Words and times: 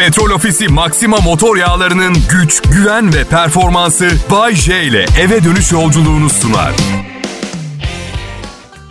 Petrol 0.00 0.30
Ofisi 0.30 0.68
Maxima 0.68 1.16
motor 1.16 1.56
yağlarının 1.56 2.16
güç, 2.30 2.62
güven 2.62 3.14
ve 3.14 3.24
performansı 3.24 4.10
Bay 4.30 4.54
J 4.54 4.82
ile 4.82 5.06
eve 5.20 5.44
dönüş 5.44 5.72
yolculuğunu 5.72 6.30
sunar. 6.30 6.72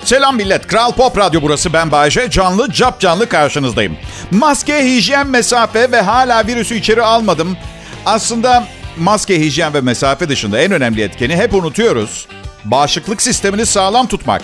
Selam 0.04 0.36
millet. 0.36 0.68
Kral 0.68 0.92
Pop 0.92 1.18
Radyo 1.18 1.42
burası. 1.42 1.74
Ben 1.74 1.92
Bayece. 1.92 2.30
Canlı, 2.30 2.72
cap 2.72 3.00
canlı 3.00 3.30
karşınızdayım. 3.30 3.98
Maske, 4.32 4.86
hijyen, 4.86 5.28
mesafe 5.28 5.92
ve 5.92 6.02
hala 6.02 6.48
virüsü 6.48 6.76
içeri 6.76 7.04
almadım. 7.04 7.58
Aslında 8.06 8.68
maske, 8.98 9.40
hijyen 9.40 9.74
ve 9.74 9.82
mesafe 9.82 10.30
dışında 10.30 10.60
en 10.60 10.72
önemli 10.72 11.02
etkeni 11.02 11.36
hep 11.36 11.54
unutuyoruz. 11.54 12.28
Bağışıklık 12.66 13.22
sistemini 13.22 13.66
sağlam 13.66 14.08
tutmak. 14.08 14.42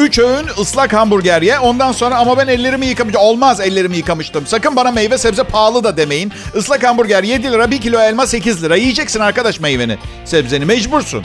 Üç 0.00 0.18
öğün 0.18 0.46
ıslak 0.60 0.92
hamburger 0.92 1.42
ye. 1.42 1.58
Ondan 1.58 1.92
sonra 1.92 2.16
ama 2.16 2.38
ben 2.38 2.46
ellerimi 2.46 2.86
yıkamıştım. 2.86 3.22
Olmaz 3.22 3.60
ellerimi 3.60 3.96
yıkamıştım. 3.96 4.46
Sakın 4.46 4.76
bana 4.76 4.90
meyve 4.90 5.18
sebze 5.18 5.44
pahalı 5.44 5.84
da 5.84 5.96
demeyin. 5.96 6.32
Islak 6.54 6.84
hamburger 6.84 7.22
7 7.22 7.52
lira, 7.52 7.70
1 7.70 7.80
kilo 7.80 8.00
elma 8.00 8.26
8 8.26 8.62
lira. 8.62 8.76
Yiyeceksin 8.76 9.20
arkadaş 9.20 9.60
meyveni, 9.60 9.98
sebzeni. 10.24 10.64
Mecbursun. 10.64 11.24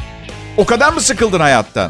O 0.57 0.66
kadar 0.66 0.93
mı 0.93 1.02
sıkıldın 1.02 1.39
hayattan? 1.39 1.89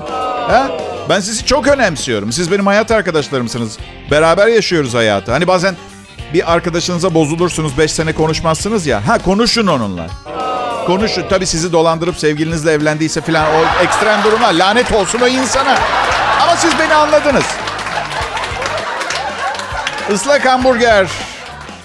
Ha? 0.50 0.68
Ben 1.10 1.20
sizi 1.20 1.46
çok 1.46 1.68
önemsiyorum. 1.68 2.32
Siz 2.32 2.52
benim 2.52 2.68
hayat 2.68 2.92
arkadaşlarımsınız. 2.92 3.78
Beraber 4.12 4.48
yaşıyoruz 4.48 4.94
hayatı. 4.94 5.32
Hani 5.32 5.48
bazen 5.48 5.76
bir 6.34 6.54
arkadaşınıza 6.54 7.14
bozulursunuz, 7.14 7.78
5 7.78 7.92
sene 7.92 8.14
konuşmazsınız 8.14 8.86
ya. 8.88 9.08
Ha 9.08 9.18
konuşun 9.18 9.68
onunla. 9.68 10.08
Konuşun. 10.88 11.26
Tabii 11.30 11.46
sizi 11.46 11.72
dolandırıp 11.72 12.18
sevgilinizle 12.18 12.72
evlendiyse 12.72 13.22
falan 13.22 13.46
o 13.46 13.84
ekstrem 13.84 14.24
durumlar. 14.24 14.54
Lanet 14.54 14.92
olsun 14.92 15.20
o 15.20 15.28
insana. 15.28 15.78
Siz 16.58 16.80
beni 16.80 16.94
anladınız. 16.94 17.44
Islak 20.14 20.46
hamburger. 20.46 21.08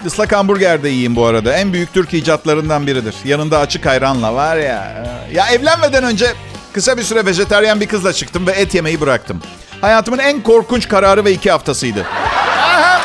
Islak 0.07 0.33
hamburger 0.33 0.83
de 0.83 0.89
yiyeyim 0.89 1.17
bu 1.17 1.27
arada. 1.27 1.53
En 1.53 1.73
büyük 1.73 1.95
Türk 1.95 2.15
icatlarından 2.15 2.87
biridir. 2.87 3.15
Yanında 3.25 3.59
açık 3.59 3.87
ayranla 3.87 4.35
var 4.35 4.57
ya. 4.57 5.05
Ya 5.33 5.47
evlenmeden 5.49 6.05
önce 6.05 6.27
kısa 6.73 6.97
bir 6.97 7.03
süre 7.03 7.27
vejeteryan 7.27 7.81
bir 7.81 7.89
kızla 7.89 8.13
çıktım 8.13 8.47
ve 8.47 8.53
et 8.53 8.75
yemeyi 8.75 9.01
bıraktım. 9.01 9.43
Hayatımın 9.81 10.19
en 10.19 10.43
korkunç 10.43 10.89
kararı 10.89 11.25
ve 11.25 11.33
iki 11.33 11.51
haftasıydı. 11.51 12.07
Aha! 12.65 13.01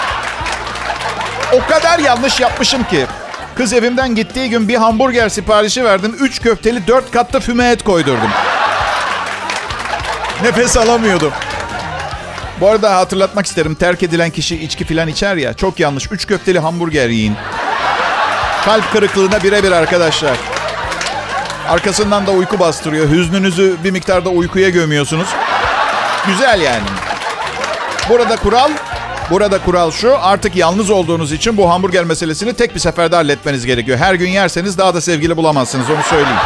O 1.54 1.68
kadar 1.72 2.00
yanlış 2.00 2.40
yapmışım 2.40 2.84
ki. 2.84 3.06
Kız 3.58 3.74
evimden 3.74 4.16
gittiği 4.16 4.50
gün 4.50 4.68
bir 4.68 4.76
hamburger 4.76 5.30
siparişi 5.30 5.84
verdim. 5.84 6.16
Üç 6.20 6.42
köfteli 6.42 6.88
dört 6.88 7.12
katta 7.12 7.40
füme 7.40 7.72
et 7.72 7.84
koydurdum. 7.84 8.30
Nefes 10.44 10.78
alamıyordum. 10.78 11.32
Bu 12.62 12.70
arada 12.70 12.96
hatırlatmak 12.96 13.46
isterim. 13.46 13.76
Terk 13.76 14.04
edilen 14.04 14.30
kişi 14.30 14.64
içki 14.64 14.86
filan 14.86 15.08
içer 15.08 15.36
ya. 15.36 15.54
Çok 15.54 15.80
yanlış. 15.80 16.12
Üç 16.12 16.28
köfteli 16.28 16.60
hamburger 16.60 17.10
yiyin. 17.10 17.36
Kalp 18.66 18.92
kırıklığına 18.92 19.44
birebir 19.44 19.72
arkadaşlar. 19.72 20.38
Arkasından 21.70 22.28
da 22.28 22.32
uyku 22.32 22.60
bastırıyor. 22.60 23.10
Hüznünüzü 23.10 23.76
bir 23.84 23.92
miktarda 23.92 24.30
uykuya 24.30 24.70
gömüyorsunuz. 24.70 25.28
Güzel 26.28 26.62
yani. 26.62 26.84
Burada 28.10 28.36
kural, 28.36 28.72
burada 29.30 29.60
kural 29.60 29.92
şu. 29.92 30.18
Artık 30.22 30.56
yalnız 30.56 30.90
olduğunuz 30.90 31.32
için 31.32 31.58
bu 31.58 31.70
hamburger 31.70 32.04
meselesini 32.04 32.54
tek 32.54 32.76
bir 32.76 32.80
seferde 32.80 33.16
halletmeniz 33.16 33.66
gerekiyor. 33.66 33.98
Her 33.98 34.14
gün 34.14 34.30
yerseniz 34.30 34.78
daha 34.78 34.94
da 34.94 35.02
sevgili 35.02 35.38
bulamazsınız. 35.38 35.90
Onu 35.90 36.04
söyleyeyim. 36.04 36.40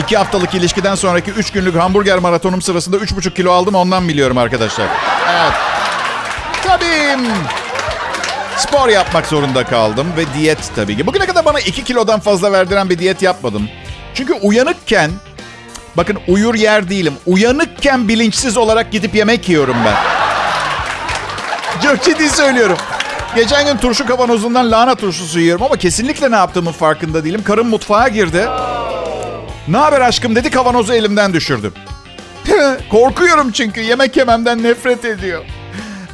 İki 0.00 0.16
haftalık 0.16 0.54
ilişkiden 0.54 0.94
sonraki 0.94 1.30
üç 1.30 1.52
günlük 1.52 1.76
hamburger 1.76 2.18
maratonum 2.18 2.62
sırasında 2.62 2.96
üç 2.96 3.16
buçuk 3.16 3.36
kilo 3.36 3.52
aldım 3.52 3.74
ondan 3.74 4.08
biliyorum 4.08 4.38
arkadaşlar. 4.38 4.86
Evet. 5.30 5.52
Tabii 6.66 7.18
spor 8.56 8.88
yapmak 8.88 9.26
zorunda 9.26 9.64
kaldım 9.64 10.06
ve 10.16 10.22
diyet 10.38 10.58
tabii 10.76 10.96
ki. 10.96 11.06
Bugüne 11.06 11.26
kadar 11.26 11.44
bana 11.44 11.60
iki 11.60 11.84
kilodan 11.84 12.20
fazla 12.20 12.52
verdiren 12.52 12.90
bir 12.90 12.98
diyet 12.98 13.22
yapmadım. 13.22 13.68
Çünkü 14.14 14.32
uyanıkken, 14.32 15.10
bakın 15.96 16.18
uyur 16.28 16.54
yer 16.54 16.90
değilim. 16.90 17.14
Uyanıkken 17.26 18.08
bilinçsiz 18.08 18.56
olarak 18.56 18.92
gidip 18.92 19.14
yemek 19.14 19.48
yiyorum 19.48 19.76
ben. 19.86 19.96
Çok 21.82 22.02
ciddi 22.02 22.30
söylüyorum. 22.30 22.76
Geçen 23.36 23.66
gün 23.66 23.76
turşu 23.76 24.06
kavanozundan 24.06 24.70
lahana 24.70 24.94
turşusu 24.94 25.40
yiyorum 25.40 25.62
ama 25.62 25.76
kesinlikle 25.76 26.30
ne 26.30 26.36
yaptığımın 26.36 26.72
farkında 26.72 27.24
değilim. 27.24 27.42
Karım 27.44 27.68
mutfağa 27.68 28.08
girdi. 28.08 28.48
Ne 29.70 29.76
haber 29.76 30.00
aşkım 30.00 30.36
dedi 30.36 30.50
kavanozu 30.50 30.92
elimden 30.92 31.32
düşürdüm. 31.32 31.72
Korkuyorum 32.90 33.52
çünkü 33.52 33.80
yemek 33.80 34.16
yememden 34.16 34.62
nefret 34.62 35.04
ediyor. 35.04 35.44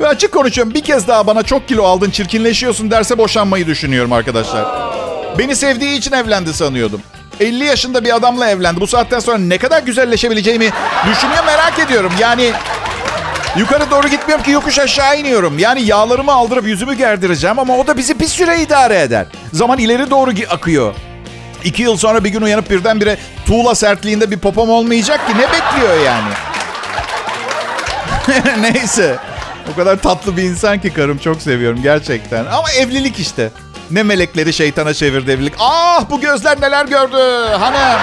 Ve 0.01 0.07
açık 0.07 0.33
konuşuyorum 0.33 0.75
bir 0.75 0.81
kez 0.81 1.09
daha 1.09 1.27
bana 1.27 1.43
çok 1.43 1.69
kilo 1.69 1.85
aldın 1.85 2.11
çirkinleşiyorsun 2.11 2.91
derse 2.91 3.19
boşanmayı 3.19 3.67
düşünüyorum 3.67 4.13
arkadaşlar. 4.13 4.67
Beni 5.39 5.57
sevdiği 5.57 5.99
için 5.99 6.13
evlendi 6.13 6.53
sanıyordum. 6.53 7.01
50 7.41 7.65
yaşında 7.65 8.05
bir 8.05 8.17
adamla 8.17 8.51
evlendi. 8.51 8.81
Bu 8.81 8.87
saatten 8.87 9.19
sonra 9.19 9.39
ne 9.39 9.59
kadar 9.59 9.83
güzelleşebileceğimi 9.83 10.71
düşünüyor 11.11 11.45
merak 11.47 11.79
ediyorum. 11.79 12.13
Yani 12.21 12.53
yukarı 13.57 13.91
doğru 13.91 14.09
gitmiyorum 14.09 14.45
ki 14.45 14.51
yokuş 14.51 14.79
aşağı 14.79 15.21
iniyorum. 15.21 15.59
Yani 15.59 15.83
yağlarımı 15.83 16.33
aldırıp 16.33 16.67
yüzümü 16.67 16.95
gerdireceğim 16.95 17.59
ama 17.59 17.77
o 17.77 17.87
da 17.87 17.97
bizi 17.97 18.21
bir 18.21 18.27
süre 18.27 18.63
idare 18.63 19.01
eder. 19.01 19.27
Zaman 19.53 19.79
ileri 19.79 20.11
doğru 20.11 20.31
akıyor. 20.51 20.95
İki 21.67 21.83
yıl 21.83 21.97
sonra 21.97 22.25
bir 22.25 22.29
gün 22.29 22.43
uyanıp 22.43 22.71
birdenbire 22.71 23.17
tuğla 23.47 23.75
sertliğinde 23.75 24.31
bir 24.31 24.39
popom 24.39 24.71
olmayacak 24.71 25.29
ki. 25.29 25.33
Ne 25.39 25.43
bekliyor 25.43 26.01
yani? 26.07 26.33
Neyse. 28.73 29.17
O 29.73 29.77
kadar 29.77 29.97
tatlı 29.97 30.37
bir 30.37 30.43
insan 30.43 30.81
ki 30.81 30.93
karım 30.93 31.19
çok 31.19 31.43
seviyorum 31.43 31.83
gerçekten. 31.83 32.47
Ama 32.47 32.71
evlilik 32.71 33.19
işte. 33.19 33.51
Ne 33.91 34.03
melekleri 34.03 34.53
şeytana 34.53 34.95
çevirdi 34.95 35.31
evlilik. 35.31 35.55
Ah 35.59 36.05
bu 36.11 36.21
gözler 36.21 36.61
neler 36.61 36.87
gördü 36.87 37.17
hanım. 37.59 38.01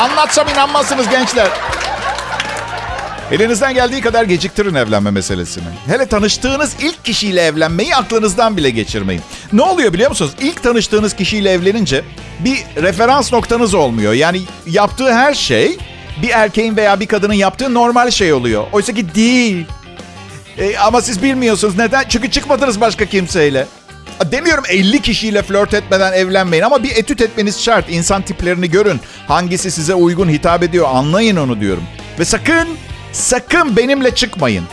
Anlatsam 0.00 0.48
inanmazsınız 0.48 1.08
gençler. 1.08 1.48
Elinizden 3.32 3.74
geldiği 3.74 4.00
kadar 4.00 4.24
geciktirin 4.24 4.74
evlenme 4.74 5.10
meselesini. 5.10 5.64
Hele 5.86 6.06
tanıştığınız 6.06 6.76
ilk 6.80 7.04
kişiyle 7.04 7.42
evlenmeyi 7.42 7.96
aklınızdan 7.96 8.56
bile 8.56 8.70
geçirmeyin. 8.70 9.22
Ne 9.52 9.62
oluyor 9.62 9.92
biliyor 9.92 10.08
musunuz? 10.10 10.32
İlk 10.40 10.62
tanıştığınız 10.62 11.16
kişiyle 11.16 11.50
evlenince 11.50 12.04
bir 12.40 12.82
referans 12.82 13.32
noktanız 13.32 13.74
olmuyor. 13.74 14.12
Yani 14.12 14.40
yaptığı 14.66 15.14
her 15.14 15.34
şey 15.34 15.78
bir 16.22 16.28
erkeğin 16.28 16.76
veya 16.76 17.00
bir 17.00 17.06
kadının 17.06 17.34
yaptığı 17.34 17.74
normal 17.74 18.10
şey 18.10 18.32
oluyor. 18.32 18.64
Oysa 18.72 18.94
ki 18.94 19.14
değil. 19.14 19.66
E, 20.58 20.78
ama 20.78 21.00
siz 21.00 21.22
bilmiyorsunuz. 21.22 21.78
Neden? 21.78 22.04
Çünkü 22.08 22.30
çıkmadınız 22.30 22.80
başka 22.80 23.04
kimseyle. 23.04 23.66
Demiyorum 24.30 24.64
50 24.68 25.02
kişiyle 25.02 25.42
flört 25.42 25.74
etmeden 25.74 26.12
evlenmeyin 26.12 26.62
ama 26.64 26.82
bir 26.82 26.90
etüt 26.90 27.20
etmeniz 27.20 27.62
şart. 27.62 27.90
İnsan 27.90 28.22
tiplerini 28.22 28.70
görün. 28.70 29.00
Hangisi 29.28 29.70
size 29.70 29.94
uygun 29.94 30.28
hitap 30.28 30.62
ediyor 30.62 30.86
anlayın 30.92 31.36
onu 31.36 31.60
diyorum. 31.60 31.82
Ve 32.18 32.24
sakın, 32.24 32.68
sakın 33.16 33.76
benimle 33.76 34.14
çıkmayın. 34.14 34.64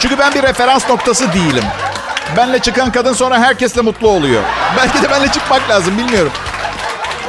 Çünkü 0.00 0.18
ben 0.18 0.34
bir 0.34 0.42
referans 0.42 0.88
noktası 0.88 1.32
değilim. 1.32 1.64
Benle 2.36 2.58
çıkan 2.58 2.92
kadın 2.92 3.12
sonra 3.12 3.38
herkesle 3.38 3.80
mutlu 3.80 4.08
oluyor. 4.08 4.42
Belki 4.76 5.02
de 5.02 5.10
benle 5.10 5.32
çıkmak 5.32 5.70
lazım 5.70 5.98
bilmiyorum. 5.98 6.32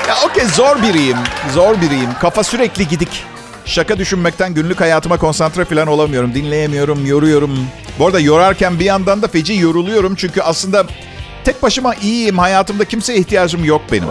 Ya 0.08 0.16
okey 0.26 0.46
zor 0.46 0.82
biriyim. 0.82 1.18
Zor 1.54 1.82
biriyim. 1.82 2.10
Kafa 2.22 2.44
sürekli 2.44 2.88
gidik. 2.88 3.24
Şaka 3.66 3.98
düşünmekten 3.98 4.54
günlük 4.54 4.82
hayatıma 4.82 5.18
konsantre 5.18 5.66
falan 5.66 5.88
olamıyorum. 5.88 6.34
Dinleyemiyorum, 6.34 7.06
yoruyorum. 7.06 7.60
Bu 8.00 8.06
arada 8.08 8.20
yorarken 8.20 8.80
bir 8.80 8.86
yandan 8.86 9.22
da 9.22 9.28
feci 9.28 9.54
yoruluyorum. 9.54 10.16
Çünkü 10.16 10.42
aslında 10.42 10.84
tek 11.46 11.64
başıma 11.64 11.96
iyiyim. 11.96 12.38
Hayatımda 12.38 12.86
kimseye 12.86 13.20
ihtiyacım 13.20 13.66
yok 13.66 13.82
benim. 13.92 14.08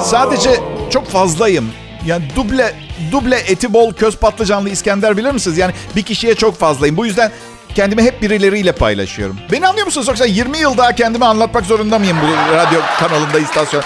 Sadece 0.00 0.60
çok 0.90 1.10
fazlayım. 1.10 1.72
Yani 2.06 2.24
duble 2.36 2.74
duble 3.12 3.36
eti 3.36 3.72
bol 3.72 3.92
köz 3.92 4.16
patlıcanlı 4.16 4.70
İskender 4.70 5.16
bilir 5.16 5.30
misiniz? 5.30 5.58
Yani 5.58 5.72
bir 5.96 6.02
kişiye 6.02 6.34
çok 6.34 6.58
fazlayım. 6.58 6.96
Bu 6.96 7.06
yüzden 7.06 7.30
kendimi 7.74 8.02
hep 8.02 8.22
birileriyle 8.22 8.72
paylaşıyorum. 8.72 9.38
Beni 9.52 9.68
anlıyor 9.68 9.86
musunuz? 9.86 10.08
Yoksa 10.08 10.26
20 10.26 10.58
yıl 10.58 10.78
daha 10.78 10.94
kendimi 10.94 11.24
anlatmak 11.24 11.66
zorunda 11.66 11.98
mıyım 11.98 12.16
bu 12.22 12.56
radyo 12.56 12.80
kanalında, 12.98 13.38
istasyon? 13.38 13.82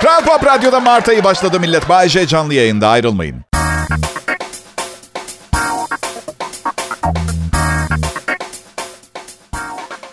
Kral 0.00 0.24
Pop 0.24 0.46
Radyo'da 0.46 0.80
Mart 0.80 1.08
ayı 1.08 1.24
başladı 1.24 1.60
millet. 1.60 1.88
Bay 1.88 2.08
J 2.08 2.26
canlı 2.26 2.54
yayında 2.54 2.88
ayrılmayın. 2.88 3.55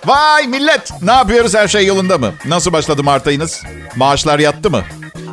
Vay 0.06 0.48
millet! 0.48 1.02
Ne 1.02 1.12
yapıyoruz? 1.12 1.56
Her 1.56 1.68
şey 1.68 1.86
yolunda 1.86 2.18
mı? 2.18 2.32
Nasıl 2.46 2.74
başladı 2.74 3.04
Mart 3.04 3.28
ayınız? 3.28 3.64
Maaşlar 3.96 4.40
yattı 4.40 4.70
mı? 4.70 4.82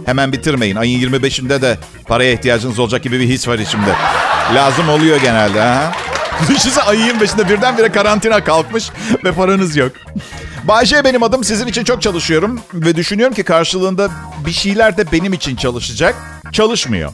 Hemen 0.07 0.33
bitirmeyin. 0.33 0.77
Ayın 0.77 1.01
25'inde 1.11 1.63
de 1.63 1.79
paraya 2.07 2.33
ihtiyacınız 2.33 2.79
olacak 2.79 3.03
gibi 3.03 3.21
bir 3.21 3.29
his 3.29 3.49
var 3.49 3.59
içimde. 3.59 3.95
Lazım 4.55 4.89
oluyor 4.89 5.21
genelde. 5.21 5.61
Ha? 5.61 5.93
Düşünsene 6.49 6.85
ayın 6.85 7.19
25'inde 7.19 7.49
birdenbire 7.49 7.93
karantina 7.93 8.45
kalkmış 8.45 8.91
ve 9.25 9.33
paranız 9.33 9.77
yok. 9.77 9.93
Bayce 10.65 11.05
benim 11.05 11.23
adım. 11.23 11.45
Sizin 11.45 11.67
için 11.67 11.85
çok 11.85 12.03
çalışıyorum. 12.03 12.61
Ve 12.75 12.97
düşünüyorum 12.97 13.35
ki 13.35 13.43
karşılığında 13.43 14.09
bir 14.47 14.53
şeyler 14.53 14.97
de 14.97 15.13
benim 15.13 15.33
için 15.33 15.57
çalışacak. 15.57 16.15
Çalışmıyor. 16.53 17.13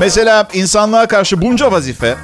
Mesela 0.00 0.48
insanlığa 0.52 1.08
karşı 1.08 1.42
bunca 1.42 1.72
vazife 1.72 2.16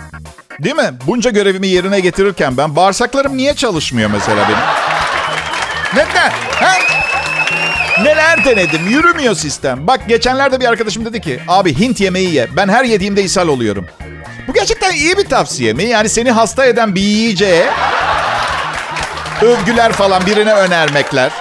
Değil 0.62 0.74
mi? 0.74 0.90
Bunca 1.06 1.30
görevimi 1.30 1.66
yerine 1.68 2.00
getirirken 2.00 2.56
ben 2.56 2.76
bağırsaklarım 2.76 3.36
niye 3.36 3.54
çalışmıyor 3.54 4.10
mesela 4.10 4.48
benim? 4.48 4.60
Neden? 5.94 6.30
Ha? 6.60 6.72
Neler 8.02 8.44
denedim? 8.44 8.88
Yürümüyor 8.88 9.34
sistem. 9.34 9.86
Bak 9.86 10.00
geçenlerde 10.08 10.60
bir 10.60 10.64
arkadaşım 10.64 11.04
dedi 11.04 11.20
ki 11.20 11.40
abi 11.48 11.78
Hint 11.80 12.00
yemeği 12.00 12.34
ye. 12.34 12.48
Ben 12.56 12.68
her 12.68 12.84
yediğimde 12.84 13.22
ishal 13.24 13.48
oluyorum. 13.48 13.86
Bu 14.48 14.52
gerçekten 14.52 14.92
iyi 14.92 15.16
bir 15.18 15.24
tavsiye 15.24 15.72
mi? 15.72 15.84
Yani 15.84 16.08
seni 16.08 16.30
hasta 16.30 16.66
eden 16.66 16.94
bir 16.94 17.00
yiyeceğe 17.00 17.66
övgüler 19.42 19.92
falan 19.92 20.26
birine 20.26 20.54
önermekler. 20.54 21.32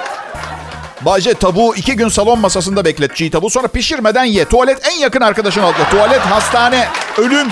Bayce 1.01 1.33
tavuğu 1.33 1.75
iki 1.75 1.95
gün 1.95 2.09
salon 2.09 2.39
masasında 2.39 2.85
beklet 2.85 3.15
çiğ 3.15 3.31
tavuğu. 3.31 3.49
Sonra 3.49 3.67
pişirmeden 3.67 4.23
ye. 4.23 4.45
Tuvalet 4.45 4.87
en 4.87 4.99
yakın 4.99 5.21
arkadaşın 5.21 5.63
oldu. 5.63 5.77
Tuvalet, 5.91 6.19
hastane, 6.19 6.87
ölüm. 7.17 7.47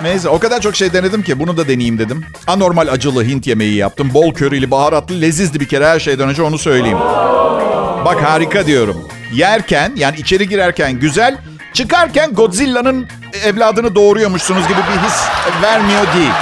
Neyse 0.00 0.28
o 0.28 0.38
kadar 0.38 0.60
çok 0.60 0.76
şey 0.76 0.92
denedim 0.92 1.22
ki 1.22 1.38
bunu 1.38 1.56
da 1.56 1.68
deneyeyim 1.68 1.98
dedim. 1.98 2.24
Anormal 2.46 2.88
acılı 2.88 3.24
Hint 3.24 3.46
yemeği 3.46 3.74
yaptım. 3.74 4.14
Bol 4.14 4.34
körili, 4.34 4.70
baharatlı, 4.70 5.20
lezizdi 5.20 5.60
bir 5.60 5.68
kere 5.68 5.86
her 5.86 6.00
şeyden 6.00 6.28
önce 6.28 6.42
onu 6.42 6.58
söyleyeyim. 6.58 6.98
Bak 8.04 8.22
harika 8.22 8.66
diyorum. 8.66 9.08
Yerken 9.32 9.92
yani 9.96 10.16
içeri 10.16 10.48
girerken 10.48 10.92
güzel, 11.00 11.36
çıkarken 11.72 12.34
Godzilla'nın 12.34 13.08
evladını 13.44 13.94
doğuruyormuşsunuz 13.94 14.68
gibi 14.68 14.78
bir 14.78 15.08
his 15.08 15.16
vermiyor 15.62 16.02
değil. 16.16 16.32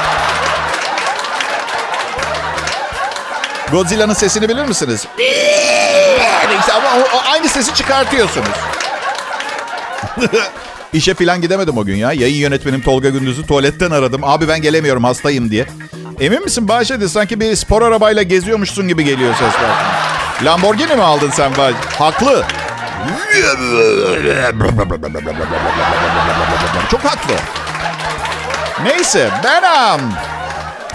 Godzilla'nın 3.73 4.15
sesini 4.15 4.49
bilir 4.49 4.65
misiniz? 4.65 5.07
Ama 6.75 6.89
o, 6.97 7.17
o 7.17 7.21
aynı 7.33 7.49
sesi 7.49 7.75
çıkartıyorsunuz. 7.75 8.49
İşe 10.93 11.15
falan 11.15 11.41
gidemedim 11.41 11.79
o 11.79 11.85
gün 11.85 11.97
ya. 11.97 12.13
Yayın 12.13 12.37
yönetmenim 12.37 12.81
Tolga 12.81 13.09
Gündüz'ü 13.09 13.47
tuvaletten 13.47 13.91
aradım. 13.91 14.25
Abi 14.25 14.49
ben 14.49 14.63
gelemiyorum 14.63 15.05
hastayım 15.05 15.51
diye. 15.51 15.67
Emin 16.21 16.45
misin 16.45 16.69
Bahçede? 16.69 17.09
Sanki 17.09 17.41
bir 17.41 17.57
spor 17.57 17.83
arabayla 17.83 18.23
geziyormuşsun 18.23 18.89
gibi 18.89 19.05
geliyor 19.05 19.33
sesler. 19.35 19.71
Lamborghini 20.45 20.95
mi 20.97 21.03
aldın 21.03 21.31
sen 21.31 21.53
Bahçe? 21.57 21.77
Haklı. 21.99 22.45
Çok 26.91 27.01
haklı. 27.05 27.35
Neyse 28.85 29.31
ben 29.45 30.01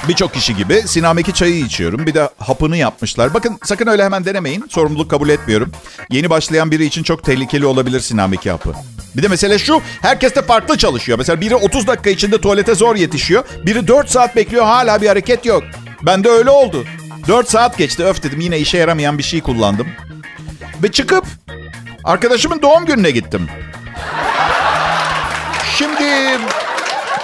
birçok 0.07 0.33
kişi 0.33 0.55
gibi 0.55 0.83
sinameki 0.85 1.33
çayı 1.33 1.59
içiyorum. 1.59 2.05
Bir 2.05 2.13
de 2.13 2.29
hapını 2.37 2.77
yapmışlar. 2.77 3.33
Bakın 3.33 3.59
sakın 3.63 3.87
öyle 3.87 4.03
hemen 4.03 4.25
denemeyin. 4.25 4.65
Sorumluluk 4.69 5.09
kabul 5.11 5.29
etmiyorum. 5.29 5.71
Yeni 6.09 6.29
başlayan 6.29 6.71
biri 6.71 6.85
için 6.85 7.03
çok 7.03 7.23
tehlikeli 7.23 7.65
olabilir 7.65 7.99
sinameki 7.99 8.51
hapı. 8.51 8.73
Bir 9.17 9.23
de 9.23 9.27
mesele 9.27 9.59
şu, 9.59 9.81
herkes 10.01 10.35
de 10.35 10.41
farklı 10.41 10.77
çalışıyor. 10.77 11.17
Mesela 11.17 11.41
biri 11.41 11.55
30 11.55 11.87
dakika 11.87 12.09
içinde 12.09 12.41
tuvalete 12.41 12.75
zor 12.75 12.95
yetişiyor. 12.95 13.43
Biri 13.65 13.87
4 13.87 14.09
saat 14.09 14.35
bekliyor, 14.35 14.65
hala 14.65 15.01
bir 15.01 15.07
hareket 15.07 15.45
yok. 15.45 15.63
Ben 16.01 16.23
de 16.23 16.29
öyle 16.29 16.49
oldu. 16.49 16.85
4 17.27 17.49
saat 17.49 17.77
geçti, 17.77 18.03
öf 18.03 18.23
dedim 18.23 18.39
yine 18.39 18.59
işe 18.59 18.77
yaramayan 18.77 19.17
bir 19.17 19.23
şey 19.23 19.41
kullandım. 19.41 19.87
Ve 20.83 20.91
çıkıp 20.91 21.25
arkadaşımın 22.03 22.61
doğum 22.61 22.85
gününe 22.85 23.11
gittim. 23.11 23.47
Şimdi, 25.77 26.37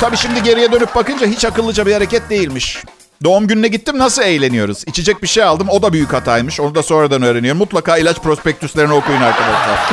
tabii 0.02 0.18
şimdi 0.18 0.44
geriye 0.44 0.72
dönüp 0.72 0.96
bakınca 0.96 1.28
hiç 1.28 1.46
akıllıca 1.46 1.86
bir 1.86 1.94
hareket 1.94 2.30
değilmiş. 2.30 2.84
Doğum 3.24 3.48
gününe 3.48 3.68
gittim 3.68 3.98
nasıl 3.98 4.22
eğleniyoruz? 4.22 4.84
İçecek 4.88 5.24
bir 5.24 5.28
şey 5.28 5.44
aldım 5.44 5.70
o 5.70 5.82
da 5.82 5.94
büyük 5.94 6.14
hataymış. 6.14 6.60
Onu 6.60 6.76
da 6.76 6.84
sonradan 6.84 7.22
öğreniyorum. 7.22 7.58
Mutlaka 7.58 7.98
ilaç 7.98 8.18
prospektüslerini 8.18 8.94
okuyun 8.94 9.22
arkadaşlar. 9.22 9.90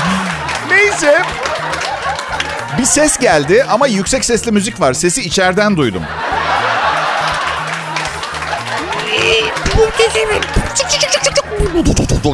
Neyse 0.70 1.22
bir 2.78 2.84
ses 2.84 3.18
geldi 3.18 3.66
ama 3.70 3.86
yüksek 3.86 4.24
sesli 4.24 4.52
müzik 4.52 4.80
var. 4.80 4.92
Sesi 4.92 5.22
içeriden 5.22 5.76
duydum. 5.76 6.02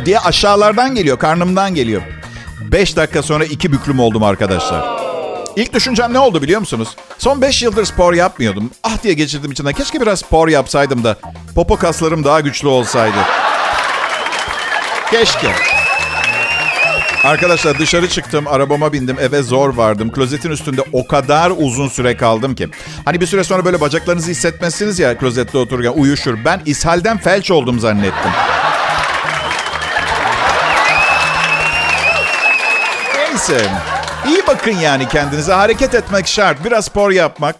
diye 0.05 0.19
aşağılardan 0.19 0.95
geliyor, 0.95 1.19
karnımdan 1.19 1.75
geliyor. 1.75 2.03
Beş 2.61 2.97
dakika 2.97 3.23
sonra 3.23 3.45
iki 3.45 3.73
büklüm 3.73 4.01
oldum 4.01 4.23
arkadaşlar. 4.23 5.04
İlk 5.57 5.73
düşüncem 5.73 6.13
ne 6.13 6.19
oldu 6.19 6.43
biliyor 6.43 6.61
musunuz? 6.61 6.89
Son 7.19 7.43
beş 7.43 7.63
yıldır 7.63 7.85
spor 7.85 8.15
yapmıyordum. 8.15 8.71
Ah 8.83 9.03
diye 9.03 9.15
geçirdim 9.15 9.53
içinden. 9.53 9.73
Keşke 9.73 10.01
biraz 10.01 10.19
spor 10.19 10.49
yapsaydım 10.49 11.05
da 11.05 11.17
popo 11.55 11.77
kaslarım 11.77 12.25
daha 12.25 12.41
güçlü 12.41 12.69
olsaydı. 12.69 13.17
Keşke. 15.11 15.49
Arkadaşlar 17.25 17.79
dışarı 17.79 18.09
çıktım, 18.09 18.47
arabama 18.49 18.93
bindim, 18.93 19.17
eve 19.21 19.43
zor 19.43 19.75
vardım. 19.77 20.13
Klozetin 20.13 20.51
üstünde 20.51 20.85
o 20.93 21.07
kadar 21.07 21.53
uzun 21.57 21.89
süre 21.89 22.17
kaldım 22.17 22.55
ki. 22.55 22.69
Hani 23.05 23.21
bir 23.21 23.27
süre 23.27 23.45
sonra 23.45 23.65
böyle 23.65 23.81
bacaklarınızı 23.81 24.31
hissetmezsiniz 24.31 24.99
ya 24.99 25.19
klozette 25.19 25.59
otururken 25.59 25.93
uyuşur. 26.01 26.39
Ben 26.45 26.61
ishalden 26.67 27.19
felç 27.19 27.51
oldum 27.51 27.81
zannettim. 27.81 28.31
Neyse. 33.17 33.71
İyi 34.29 34.47
bakın 34.47 34.71
yani 34.73 35.09
kendinize. 35.09 35.53
Hareket 35.53 35.95
etmek 35.95 36.27
şart. 36.27 36.65
Biraz 36.65 36.85
spor 36.85 37.11
yapmak. 37.11 37.57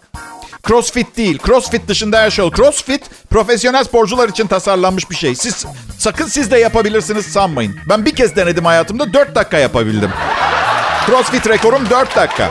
Crossfit 0.67 1.17
değil. 1.17 1.39
Crossfit 1.45 1.87
dışında 1.87 2.19
her 2.19 2.31
şey 2.31 2.45
olur. 2.45 2.55
Crossfit 2.55 3.01
profesyonel 3.29 3.83
sporcular 3.83 4.29
için 4.29 4.47
tasarlanmış 4.47 5.09
bir 5.09 5.15
şey. 5.15 5.35
Siz 5.35 5.65
sakın 5.97 6.25
siz 6.25 6.51
de 6.51 6.59
yapabilirsiniz 6.59 7.25
sanmayın. 7.25 7.75
Ben 7.89 8.05
bir 8.05 8.15
kez 8.15 8.35
denedim 8.35 8.65
hayatımda 8.65 9.13
4 9.13 9.35
dakika 9.35 9.57
yapabildim. 9.57 10.11
Crossfit 11.05 11.47
rekorum 11.47 11.89
4 11.89 12.15
dakika. 12.15 12.49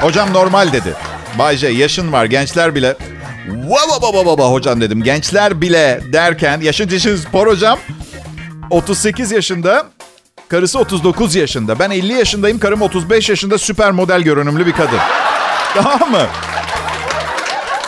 Hocam 0.00 0.32
normal 0.32 0.72
dedi. 0.72 0.94
Bayce 1.38 1.68
yaşın 1.68 2.12
var 2.12 2.24
gençler 2.24 2.74
bile. 2.74 2.96
Vaba 3.48 4.02
baba 4.02 4.26
baba 4.26 4.50
hocam 4.50 4.80
dedim. 4.80 5.02
Gençler 5.02 5.60
bile 5.60 6.00
derken 6.12 6.60
yaşın 6.60 6.88
için 6.88 7.16
spor 7.16 7.46
hocam. 7.46 7.78
38 8.70 9.32
yaşında 9.32 9.86
Karısı 10.48 10.78
39 10.78 11.34
yaşında. 11.34 11.78
Ben 11.78 11.90
50 11.90 12.12
yaşındayım. 12.12 12.58
Karım 12.58 12.82
35 12.82 13.28
yaşında 13.28 13.58
süper 13.58 13.90
model 13.90 14.22
görünümlü 14.22 14.66
bir 14.66 14.72
kadın. 14.72 14.98
Tamam 15.74 16.10
mı? 16.10 16.26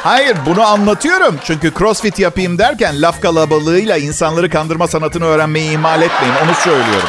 Hayır 0.02 0.36
bunu 0.46 0.62
anlatıyorum. 0.62 1.36
Çünkü 1.44 1.72
crossfit 1.78 2.18
yapayım 2.18 2.58
derken 2.58 3.02
laf 3.02 3.22
kalabalığıyla 3.22 3.96
insanları 3.96 4.50
kandırma 4.50 4.88
sanatını 4.88 5.24
öğrenmeyi 5.24 5.72
ihmal 5.72 6.02
etmeyin. 6.02 6.34
Onu 6.44 6.54
söylüyorum. 6.54 7.08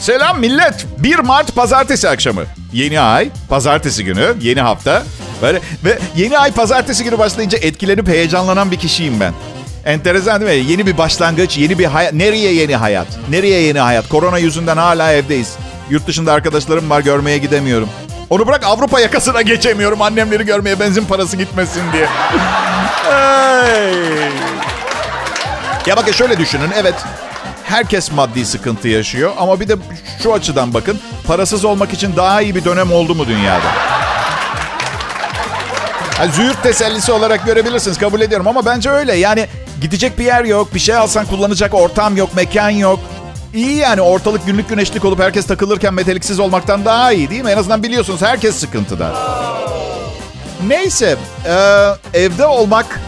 Selam 0.00 0.40
millet. 0.40 0.86
1 0.98 1.18
Mart 1.18 1.54
pazartesi 1.54 2.08
akşamı. 2.08 2.42
Yeni 2.72 3.00
ay, 3.00 3.30
pazartesi 3.48 4.04
günü, 4.04 4.34
yeni 4.40 4.60
hafta. 4.60 5.02
Böyle, 5.42 5.60
ve 5.84 5.98
yeni 6.16 6.38
ay 6.38 6.52
pazartesi 6.52 7.04
günü 7.04 7.18
başlayınca 7.18 7.58
etkilenip 7.58 8.08
heyecanlanan 8.08 8.70
bir 8.70 8.76
kişiyim 8.76 9.20
ben. 9.20 9.32
Enteresan 9.84 10.40
değil 10.40 10.64
mi? 10.64 10.70
Yeni 10.72 10.86
bir 10.86 10.98
başlangıç, 10.98 11.58
yeni 11.58 11.78
bir 11.78 11.84
hayat. 11.84 12.12
Nereye 12.12 12.54
yeni 12.54 12.76
hayat? 12.76 13.06
Nereye 13.30 13.60
yeni 13.60 13.78
hayat? 13.80 14.08
Korona 14.08 14.38
yüzünden 14.38 14.76
hala 14.76 15.12
evdeyiz. 15.12 15.56
Yurt 15.90 16.06
dışında 16.06 16.32
arkadaşlarım 16.32 16.90
var 16.90 17.00
görmeye 17.00 17.38
gidemiyorum. 17.38 17.88
Onu 18.30 18.46
bırak 18.46 18.64
Avrupa 18.64 19.00
yakasına 19.00 19.42
geçemiyorum 19.42 20.02
annemleri 20.02 20.46
görmeye 20.46 20.80
benzin 20.80 21.04
parası 21.04 21.36
gitmesin 21.36 21.82
diye. 21.92 22.08
ya 25.86 25.96
bakın 25.96 26.12
şöyle 26.12 26.38
düşünün. 26.38 26.70
Evet 26.76 26.94
herkes 27.64 28.12
maddi 28.12 28.44
sıkıntı 28.44 28.88
yaşıyor 28.88 29.32
ama 29.38 29.60
bir 29.60 29.68
de 29.68 29.74
şu 30.22 30.34
açıdan 30.34 30.74
bakın. 30.74 31.00
Parasız 31.26 31.64
olmak 31.64 31.92
için 31.92 32.16
daha 32.16 32.42
iyi 32.42 32.54
bir 32.54 32.64
dönem 32.64 32.92
oldu 32.92 33.14
mu 33.14 33.26
dünyada? 33.26 33.93
Yani 36.18 36.32
züğürt 36.32 36.62
tesellisi 36.62 37.12
olarak 37.12 37.46
görebilirsiniz 37.46 37.98
kabul 37.98 38.20
ediyorum 38.20 38.48
ama 38.48 38.66
bence 38.66 38.90
öyle. 38.90 39.14
Yani 39.14 39.46
gidecek 39.80 40.18
bir 40.18 40.24
yer 40.24 40.44
yok, 40.44 40.74
bir 40.74 40.78
şey 40.78 40.96
alsan 40.96 41.26
kullanacak 41.26 41.74
ortam 41.74 42.16
yok, 42.16 42.34
mekan 42.34 42.70
yok. 42.70 43.00
İyi 43.54 43.76
yani 43.76 44.00
ortalık 44.00 44.46
günlük 44.46 44.68
güneşlik 44.68 45.04
olup 45.04 45.20
herkes 45.20 45.46
takılırken 45.46 45.94
meteliksiz 45.94 46.40
olmaktan 46.40 46.84
daha 46.84 47.12
iyi 47.12 47.30
değil 47.30 47.44
mi? 47.44 47.50
En 47.50 47.56
azından 47.58 47.82
biliyorsunuz 47.82 48.22
herkes 48.22 48.56
sıkıntıda. 48.56 49.14
Neyse 50.66 51.16
e, 51.46 52.18
evde 52.18 52.46
olmak 52.46 53.00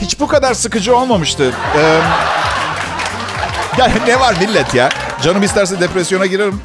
hiç 0.00 0.20
bu 0.20 0.26
kadar 0.26 0.54
sıkıcı 0.54 0.96
olmamıştı. 0.96 1.52
E, 1.78 1.80
yani 3.78 3.92
ne 4.06 4.20
var 4.20 4.34
millet 4.40 4.74
ya? 4.74 4.88
Canım 5.22 5.42
isterse 5.42 5.80
depresyona 5.80 6.26
girerim. 6.26 6.60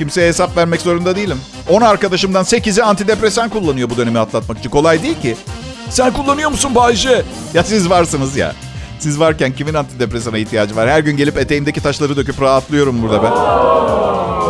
Kimseye 0.00 0.28
hesap 0.28 0.56
vermek 0.56 0.80
zorunda 0.80 1.16
değilim. 1.16 1.40
10 1.68 1.80
arkadaşımdan 1.80 2.44
8'i 2.44 2.82
antidepresan 2.82 3.48
kullanıyor 3.48 3.90
bu 3.90 3.96
dönemi 3.96 4.18
atlatmak 4.18 4.58
için. 4.58 4.70
Kolay 4.70 5.02
değil 5.02 5.20
ki. 5.22 5.36
Sen 5.90 6.12
kullanıyor 6.12 6.50
musun 6.50 6.74
Bayce? 6.74 7.22
Ya 7.54 7.64
siz 7.64 7.90
varsınız 7.90 8.36
ya. 8.36 8.52
Siz 8.98 9.20
varken 9.20 9.52
kimin 9.52 9.74
antidepresana 9.74 10.38
ihtiyacı 10.38 10.76
var? 10.76 10.90
Her 10.90 11.00
gün 11.00 11.16
gelip 11.16 11.38
eteğimdeki 11.38 11.82
taşları 11.82 12.16
döküp 12.16 12.42
rahatlıyorum 12.42 13.02
burada 13.02 13.22
ben. 13.22 13.32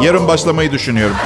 Yarın 0.07 0.29
başlamayı 0.29 0.73
düşünüyorum. 0.73 1.17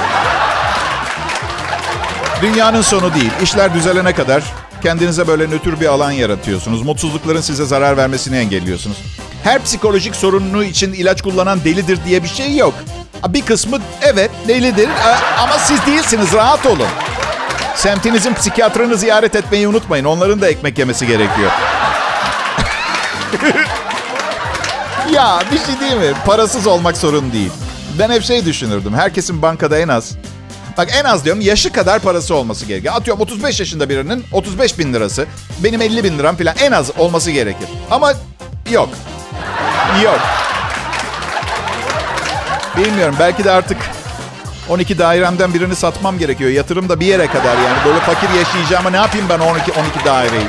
Dünyanın 2.41 2.81
sonu 2.81 3.13
değil. 3.13 3.31
İşler 3.43 3.73
düzelene 3.73 4.13
kadar 4.13 4.43
kendinize 4.83 5.27
böyle 5.27 5.49
nötr 5.49 5.81
bir 5.81 5.85
alan 5.87 6.11
yaratıyorsunuz. 6.11 6.81
Mutsuzlukların 6.81 7.41
size 7.41 7.65
zarar 7.65 7.97
vermesini 7.97 8.37
engelliyorsunuz. 8.37 8.97
her 9.43 9.63
psikolojik 9.63 10.15
sorununu 10.15 10.63
için 10.63 10.93
ilaç 10.93 11.21
kullanan 11.21 11.63
delidir 11.63 11.99
diye 12.05 12.23
bir 12.23 12.27
şey 12.27 12.55
yok. 12.55 12.73
Bir 13.29 13.41
kısmı 13.41 13.77
evet 14.01 14.31
delidir 14.47 14.89
ama 15.39 15.59
siz 15.59 15.85
değilsiniz 15.85 16.33
rahat 16.33 16.65
olun. 16.65 16.87
Semtinizin 17.75 18.33
psikiyatrını 18.33 18.97
ziyaret 18.97 19.35
etmeyi 19.35 19.67
unutmayın. 19.67 20.05
Onların 20.05 20.41
da 20.41 20.47
ekmek 20.47 20.79
yemesi 20.79 21.07
gerekiyor. 21.07 21.51
ya 25.11 25.39
bir 25.51 25.57
şey 25.57 25.79
değil 25.79 25.97
mi? 25.97 26.13
Parasız 26.25 26.67
olmak 26.67 26.97
sorun 26.97 27.33
değil. 27.33 27.51
Ben 27.99 28.09
hep 28.09 28.23
şey 28.23 28.45
düşünürdüm. 28.45 28.93
Herkesin 28.93 29.41
bankada 29.41 29.77
en 29.77 29.87
az 29.87 30.11
Bak 30.77 30.89
en 30.93 31.03
az 31.03 31.25
diyorum 31.25 31.41
yaşı 31.41 31.71
kadar 31.71 31.99
parası 31.99 32.35
olması 32.35 32.65
gerekiyor. 32.65 32.93
Atıyorum 32.97 33.21
35 33.21 33.59
yaşında 33.59 33.89
birinin 33.89 34.23
35 34.31 34.79
bin 34.79 34.93
lirası. 34.93 35.25
Benim 35.63 35.81
50 35.81 36.03
bin 36.03 36.19
liram 36.19 36.35
falan 36.37 36.55
en 36.61 36.71
az 36.71 36.91
olması 36.97 37.31
gerekir. 37.31 37.67
Ama 37.91 38.13
yok. 38.71 38.89
Yok. 40.03 40.19
Bilmiyorum 42.77 43.15
belki 43.19 43.43
de 43.43 43.51
artık 43.51 43.77
12 44.69 44.99
dairemden 44.99 45.53
birini 45.53 45.75
satmam 45.75 46.17
gerekiyor. 46.17 46.49
Yatırım 46.51 46.89
da 46.89 46.99
bir 46.99 47.05
yere 47.05 47.27
kadar 47.27 47.55
yani. 47.55 47.77
Böyle 47.85 47.99
fakir 47.99 48.29
yaşayacağıma 48.39 48.89
ne 48.89 48.97
yapayım 48.97 49.25
ben 49.29 49.39
12, 49.39 49.71
12 49.71 50.05
daireyi? 50.05 50.47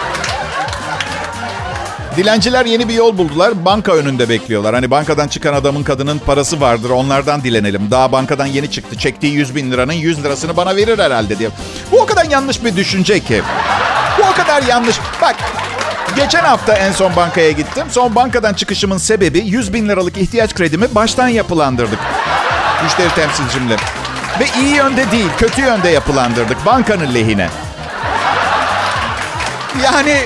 Dilenciler 2.17 2.67
yeni 2.67 2.89
bir 2.89 2.95
yol 2.95 3.19
buldular. 3.19 3.65
Banka 3.65 3.93
önünde 3.93 4.29
bekliyorlar. 4.29 4.75
Hani 4.75 4.91
bankadan 4.91 5.29
çıkan 5.29 5.55
adamın 5.55 5.83
kadının 5.83 6.19
parası 6.19 6.61
vardır. 6.61 6.91
Onlardan 6.91 7.43
dilenelim. 7.43 7.91
Daha 7.91 8.13
bankadan 8.13 8.47
yeni 8.47 8.71
çıktı. 8.71 8.99
Çektiği 8.99 9.33
100 9.33 9.55
bin 9.55 9.73
liranın 9.73 9.93
100 9.93 10.25
lirasını 10.25 10.57
bana 10.57 10.77
verir 10.77 10.99
herhalde 10.99 11.39
diye. 11.39 11.51
Bu 11.93 12.01
o 12.01 12.07
kadar 12.07 12.25
yanlış 12.25 12.65
bir 12.65 12.77
düşünce 12.77 13.21
ki. 13.21 13.43
Bu 14.19 14.23
o 14.23 14.33
kadar 14.33 14.63
yanlış. 14.63 14.97
Bak 15.23 15.37
Geçen 16.17 16.45
hafta 16.45 16.75
en 16.75 16.93
son 16.93 17.17
bankaya 17.17 17.51
gittim. 17.51 17.87
Son 17.91 18.15
bankadan 18.15 18.55
çıkışımın 18.55 18.99
sebebi 18.99 19.39
100 19.39 19.73
bin 19.73 19.89
liralık 19.89 20.17
ihtiyaç 20.17 20.55
kredimi 20.55 20.95
baştan 20.95 21.29
yapılandırdık. 21.29 21.99
Müşteri 22.85 23.09
temsilcimle. 23.15 23.77
Ve 24.41 24.47
iyi 24.61 24.75
yönde 24.75 25.11
değil, 25.11 25.29
kötü 25.39 25.63
yönde 25.63 25.89
yapılandırdık. 25.89 26.67
Bankanın 26.67 27.15
lehine. 27.15 27.49
Yani 29.85 30.23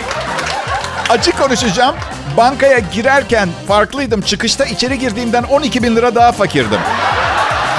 açık 1.10 1.38
konuşacağım. 1.38 1.96
Bankaya 2.36 2.78
girerken 2.78 3.48
farklıydım. 3.68 4.20
Çıkışta 4.20 4.64
içeri 4.64 4.98
girdiğimden 4.98 5.42
12 5.42 5.82
bin 5.82 5.96
lira 5.96 6.14
daha 6.14 6.32
fakirdim. 6.32 6.80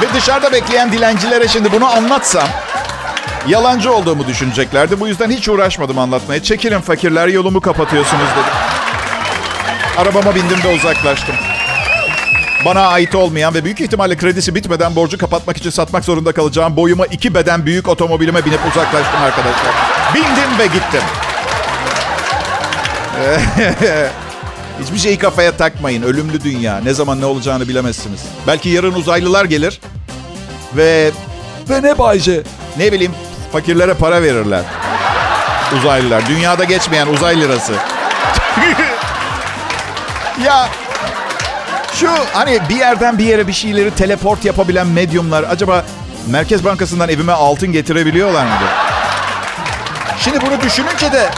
Ve 0.01 0.13
dışarıda 0.13 0.51
bekleyen 0.51 0.91
dilencilere 0.91 1.47
şimdi 1.47 1.71
bunu 1.71 1.85
anlatsam 1.85 2.47
yalancı 3.47 3.93
olduğumu 3.93 4.27
düşüneceklerdi. 4.27 4.99
Bu 4.99 5.07
yüzden 5.07 5.31
hiç 5.31 5.49
uğraşmadım 5.49 5.99
anlatmaya. 5.99 6.43
Çekilin 6.43 6.81
fakirler 6.81 7.27
yolumu 7.27 7.61
kapatıyorsunuz 7.61 8.27
dedim. 8.31 8.53
Arabama 9.97 10.35
bindim 10.35 10.63
de 10.63 10.67
uzaklaştım. 10.67 11.35
Bana 12.65 12.87
ait 12.87 13.15
olmayan 13.15 13.53
ve 13.53 13.65
büyük 13.65 13.81
ihtimalle 13.81 14.17
kredisi 14.17 14.55
bitmeden 14.55 14.95
borcu 14.95 15.17
kapatmak 15.17 15.57
için 15.57 15.69
satmak 15.69 16.05
zorunda 16.05 16.31
kalacağım 16.31 16.75
boyuma 16.75 17.05
iki 17.05 17.33
beden 17.35 17.65
büyük 17.65 17.87
otomobilime 17.87 18.45
binip 18.45 18.59
uzaklaştım 18.71 19.21
arkadaşlar. 19.21 19.73
Bindim 20.15 20.59
ve 20.59 20.65
gittim. 20.65 21.01
Hiçbir 24.83 24.97
şeyi 24.97 25.17
kafaya 25.17 25.51
takmayın. 25.51 26.03
Ölümlü 26.03 26.43
dünya. 26.43 26.79
Ne 26.79 26.93
zaman 26.93 27.21
ne 27.21 27.25
olacağını 27.25 27.67
bilemezsiniz. 27.67 28.21
Belki 28.47 28.69
yarın 28.69 28.93
uzaylılar 28.93 29.45
gelir. 29.45 29.81
Ve... 30.75 31.11
Ve 31.69 31.83
ne 31.83 31.97
Bayce? 31.97 32.43
Ne 32.77 32.91
bileyim 32.91 33.11
fakirlere 33.51 33.93
para 33.93 34.21
verirler. 34.21 34.61
Uzaylılar. 35.77 36.27
Dünyada 36.27 36.63
geçmeyen 36.63 37.07
uzay 37.07 37.41
lirası. 37.41 37.73
ya 40.45 40.69
şu 41.93 42.09
hani 42.33 42.59
bir 42.69 42.75
yerden 42.75 43.17
bir 43.17 43.23
yere 43.23 43.47
bir 43.47 43.53
şeyleri 43.53 43.91
teleport 43.91 44.45
yapabilen 44.45 44.87
medyumlar 44.87 45.43
acaba 45.43 45.85
Merkez 46.27 46.65
Bankası'ndan 46.65 47.09
evime 47.09 47.31
altın 47.31 47.71
getirebiliyorlar 47.71 48.45
mı? 48.45 48.51
Şimdi 50.19 50.41
bunu 50.41 50.61
düşününce 50.61 51.11
de 51.11 51.29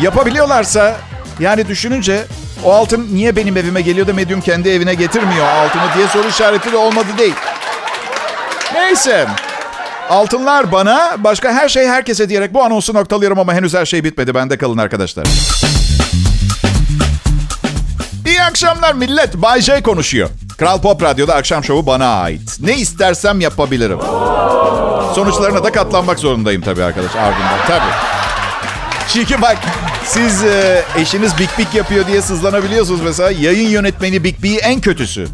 yapabiliyorlarsa 0.00 0.96
yani 1.40 1.68
düşününce 1.68 2.24
o 2.64 2.72
altın 2.72 3.08
niye 3.12 3.36
benim 3.36 3.56
evime 3.56 3.80
geliyor 3.80 4.06
da 4.06 4.12
medyum 4.12 4.40
kendi 4.40 4.68
evine 4.68 4.94
getirmiyor 4.94 5.46
altını 5.46 5.82
diye 5.96 6.06
soru 6.06 6.28
işareti 6.28 6.72
de 6.72 6.76
olmadı 6.76 7.08
değil. 7.18 7.34
Neyse. 8.74 9.26
Altınlar 10.12 10.72
bana, 10.72 11.16
başka 11.18 11.52
her 11.52 11.68
şey 11.68 11.86
herkese 11.86 12.28
diyerek 12.28 12.54
bu 12.54 12.64
anonsu 12.64 12.94
noktalıyorum 12.94 13.38
ama 13.38 13.54
henüz 13.54 13.74
her 13.74 13.86
şey 13.86 14.04
bitmedi. 14.04 14.34
Bende 14.34 14.58
kalın 14.58 14.78
arkadaşlar. 14.78 15.26
İyi 18.26 18.42
akşamlar 18.42 18.94
millet. 18.94 19.34
Bay 19.34 19.60
J 19.60 19.82
konuşuyor. 19.82 20.28
Kral 20.58 20.80
Pop 20.80 21.02
Radyo'da 21.02 21.34
akşam 21.34 21.64
şovu 21.64 21.86
bana 21.86 22.06
ait. 22.06 22.58
Ne 22.60 22.76
istersem 22.76 23.40
yapabilirim. 23.40 23.98
Sonuçlarına 25.14 25.64
da 25.64 25.72
katlanmak 25.72 26.18
zorundayım 26.18 26.62
tabii 26.62 26.82
arkadaş 26.82 27.16
ardından. 27.16 27.58
Tabii. 27.68 27.92
Çünkü 29.12 29.42
bak 29.42 29.56
siz 30.06 30.44
e, 30.44 30.84
eşiniz 30.96 31.38
Big 31.38 31.48
Big 31.58 31.74
yapıyor 31.74 32.06
diye 32.06 32.22
sızlanabiliyorsunuz 32.22 33.00
mesela. 33.00 33.30
Yayın 33.30 33.68
yönetmeni 33.68 34.24
Big 34.24 34.42
Big 34.42 34.58
en 34.62 34.80
kötüsü. 34.80 35.26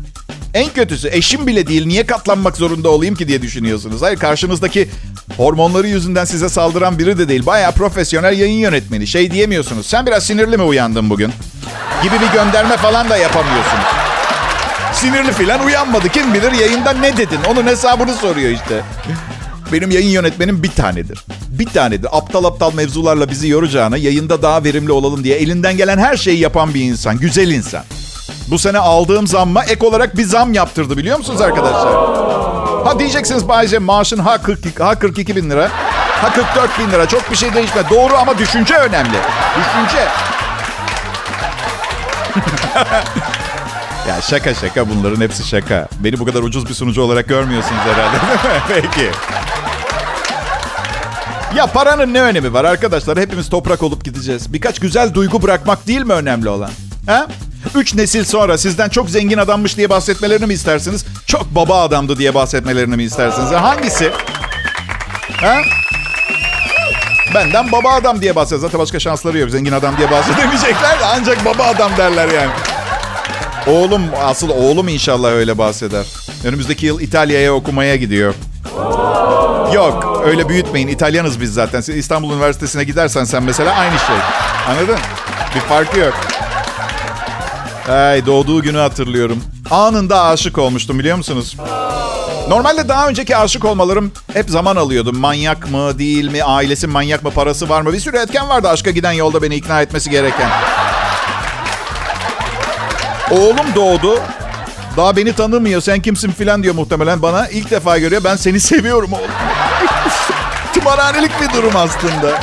En 0.58 0.72
kötüsü 0.72 1.08
eşim 1.12 1.46
bile 1.46 1.66
değil. 1.66 1.86
Niye 1.86 2.06
katlanmak 2.06 2.56
zorunda 2.56 2.88
olayım 2.88 3.14
ki 3.14 3.28
diye 3.28 3.42
düşünüyorsunuz. 3.42 4.02
Hayır 4.02 4.18
karşınızdaki 4.18 4.88
hormonları 5.36 5.88
yüzünden 5.88 6.24
size 6.24 6.48
saldıran 6.48 6.98
biri 6.98 7.18
de 7.18 7.28
değil. 7.28 7.46
Bayağı 7.46 7.72
profesyonel 7.72 8.38
yayın 8.38 8.58
yönetmeni. 8.58 9.06
Şey 9.06 9.30
diyemiyorsunuz. 9.30 9.86
Sen 9.86 10.06
biraz 10.06 10.26
sinirli 10.26 10.56
mi 10.56 10.62
uyandın 10.62 11.10
bugün? 11.10 11.32
Gibi 12.02 12.14
bir 12.14 12.32
gönderme 12.32 12.76
falan 12.76 13.10
da 13.10 13.16
yapamıyorsunuz. 13.16 13.84
Sinirli 14.92 15.32
filan 15.32 15.66
uyanmadı. 15.66 16.08
Kim 16.08 16.34
bilir 16.34 16.52
yayında 16.52 16.92
ne 16.92 17.16
dedin? 17.16 17.38
Onun 17.48 17.66
hesabını 17.66 18.14
soruyor 18.14 18.50
işte. 18.50 18.80
Benim 19.72 19.90
yayın 19.90 20.10
yönetmenim 20.10 20.62
bir 20.62 20.70
tanedir. 20.70 21.24
Bir 21.48 21.66
tanedir. 21.66 22.18
Aptal 22.18 22.44
aptal 22.44 22.74
mevzularla 22.74 23.30
bizi 23.30 23.48
yoracağına 23.48 23.96
yayında 23.96 24.42
daha 24.42 24.64
verimli 24.64 24.92
olalım 24.92 25.24
diye 25.24 25.36
elinden 25.36 25.76
gelen 25.76 25.98
her 25.98 26.16
şeyi 26.16 26.38
yapan 26.38 26.74
bir 26.74 26.80
insan. 26.80 27.18
Güzel 27.18 27.50
insan. 27.50 27.82
Bu 28.50 28.58
sene 28.58 28.78
aldığım 28.78 29.26
zamma 29.26 29.64
ek 29.64 29.86
olarak 29.86 30.16
bir 30.16 30.24
zam 30.24 30.54
yaptırdı 30.54 30.96
biliyor 30.96 31.18
musunuz 31.18 31.40
arkadaşlar? 31.40 31.92
Ha 32.84 32.98
diyeceksiniz 32.98 33.48
Bayce 33.48 33.78
maaşın 33.78 34.18
ha 34.18 34.42
42, 34.42 34.82
ha 34.82 34.98
42 34.98 35.36
bin 35.36 35.50
lira, 35.50 35.68
ha 36.22 36.32
44 36.32 36.78
bin 36.78 36.90
lira. 36.92 37.08
Çok 37.08 37.30
bir 37.30 37.36
şey 37.36 37.54
değişme. 37.54 37.82
Doğru 37.90 38.16
ama 38.16 38.38
düşünce 38.38 38.74
önemli. 38.74 39.18
Düşünce. 39.58 40.08
ya 44.08 44.20
şaka 44.20 44.54
şaka 44.54 44.88
bunların 44.90 45.20
hepsi 45.20 45.48
şaka. 45.48 45.88
Beni 46.00 46.18
bu 46.18 46.24
kadar 46.24 46.42
ucuz 46.42 46.68
bir 46.68 46.74
sunucu 46.74 47.02
olarak 47.02 47.28
görmüyorsunuz 47.28 47.80
herhalde 47.84 48.16
Peki. 48.68 49.10
Ya 51.54 51.66
paranın 51.66 52.14
ne 52.14 52.20
önemi 52.22 52.52
var 52.52 52.64
arkadaşlar? 52.64 53.18
Hepimiz 53.18 53.50
toprak 53.50 53.82
olup 53.82 54.04
gideceğiz. 54.04 54.52
Birkaç 54.52 54.78
güzel 54.78 55.14
duygu 55.14 55.42
bırakmak 55.42 55.86
değil 55.86 56.02
mi 56.02 56.12
önemli 56.12 56.48
olan? 56.48 56.70
Ha? 57.06 57.26
Üç 57.74 57.94
nesil 57.94 58.24
sonra 58.24 58.58
sizden 58.58 58.88
çok 58.88 59.10
zengin 59.10 59.38
adammış 59.38 59.76
diye 59.76 59.90
bahsetmelerini 59.90 60.46
mi 60.46 60.54
istersiniz? 60.54 61.04
Çok 61.26 61.54
baba 61.54 61.82
adamdı 61.82 62.18
diye 62.18 62.34
bahsetmelerini 62.34 62.96
mi 62.96 63.02
istersiniz? 63.02 63.50
Hangisi? 63.50 64.10
Ha? 65.40 65.56
Benden 67.34 67.72
baba 67.72 67.90
adam 67.94 68.20
diye 68.22 68.36
bahsediyor. 68.36 68.60
Zaten 68.60 68.80
başka 68.80 68.98
şansları 69.00 69.38
yok. 69.38 69.50
Zengin 69.50 69.72
adam 69.72 69.96
diye 69.96 70.10
bahsedemeyecekler 70.10 71.00
de 71.00 71.04
ancak 71.04 71.44
baba 71.44 71.64
adam 71.64 71.96
derler 71.96 72.28
yani. 72.28 72.50
Oğlum, 73.66 74.02
asıl 74.24 74.48
oğlum 74.50 74.88
inşallah 74.88 75.30
öyle 75.30 75.58
bahseder. 75.58 76.06
Önümüzdeki 76.44 76.86
yıl 76.86 77.00
İtalya'ya 77.00 77.52
okumaya 77.54 77.96
gidiyor. 77.96 78.34
Yok 79.74 80.22
öyle 80.26 80.48
büyütmeyin. 80.48 80.88
İtalyanız 80.88 81.40
biz 81.40 81.54
zaten. 81.54 81.80
İstanbul 81.80 82.32
Üniversitesi'ne 82.32 82.84
gidersen 82.84 83.24
sen 83.24 83.42
mesela 83.42 83.74
aynı 83.74 83.98
şey. 83.98 84.16
Anladın? 84.68 84.98
Bir 85.54 85.60
farkı 85.60 85.98
yok. 85.98 86.14
Ay 87.88 88.26
doğduğu 88.26 88.62
günü 88.62 88.78
hatırlıyorum. 88.78 89.42
Anında 89.70 90.22
aşık 90.22 90.58
olmuştum 90.58 90.98
biliyor 90.98 91.16
musunuz? 91.16 91.56
Normalde 92.48 92.88
daha 92.88 93.08
önceki 93.08 93.36
aşık 93.36 93.64
olmalarım 93.64 94.12
hep 94.32 94.50
zaman 94.50 94.76
alıyordu. 94.76 95.12
Manyak 95.12 95.70
mı, 95.70 95.98
değil 95.98 96.30
mi, 96.30 96.44
ailesi 96.44 96.86
manyak 96.86 97.22
mı, 97.24 97.30
parası 97.30 97.68
var 97.68 97.82
mı? 97.82 97.92
Bir 97.92 98.00
sürü 98.00 98.16
etken 98.16 98.48
vardı 98.48 98.68
aşka 98.68 98.90
giden 98.90 99.12
yolda 99.12 99.42
beni 99.42 99.54
ikna 99.54 99.82
etmesi 99.82 100.10
gereken. 100.10 100.50
Oğlum 103.30 103.74
doğdu. 103.74 104.20
Daha 104.96 105.16
beni 105.16 105.32
tanımıyor. 105.32 105.80
Sen 105.80 106.02
kimsin 106.02 106.30
filan 106.30 106.62
diyor 106.62 106.74
muhtemelen 106.74 107.22
bana. 107.22 107.48
İlk 107.48 107.70
defa 107.70 107.98
görüyor. 107.98 108.24
Ben 108.24 108.36
seni 108.36 108.60
seviyorum 108.70 109.12
oğlum. 109.12 109.30
Tımarhanelik 110.74 111.30
bir 111.40 111.52
durum 111.58 111.76
aslında. 111.76 112.40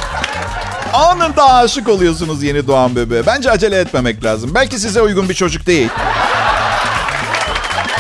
Anında 0.96 1.54
aşık 1.54 1.90
oluyorsunuz 1.90 2.44
yeni 2.44 2.68
doğan 2.68 2.96
bebeğe. 2.96 3.26
Bence 3.26 3.52
acele 3.52 3.80
etmemek 3.80 4.24
lazım. 4.24 4.52
Belki 4.56 4.80
size 4.80 5.02
uygun 5.02 5.30
bir 5.30 5.34
çocuk 5.34 5.66
değil. 5.68 5.90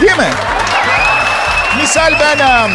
Değil 0.01 0.17
mi? 0.17 0.29
Misal 1.81 2.11
benim. 2.19 2.71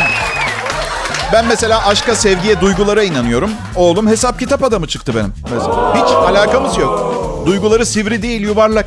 Ben 1.33 1.45
mesela 1.47 1.87
aşka, 1.87 2.15
sevgiye, 2.15 2.61
duygulara 2.61 3.03
inanıyorum. 3.03 3.51
Oğlum 3.77 4.09
hesap 4.09 4.39
kitap 4.39 4.65
adamı 4.65 4.87
çıktı 4.87 5.13
benim. 5.17 5.35
Mesela. 5.51 5.95
Hiç 5.95 6.13
alakamız 6.13 6.79
yok. 6.79 7.17
Duyguları 7.47 7.87
sivri 7.87 8.23
değil, 8.23 8.41
yuvarlak. 8.41 8.87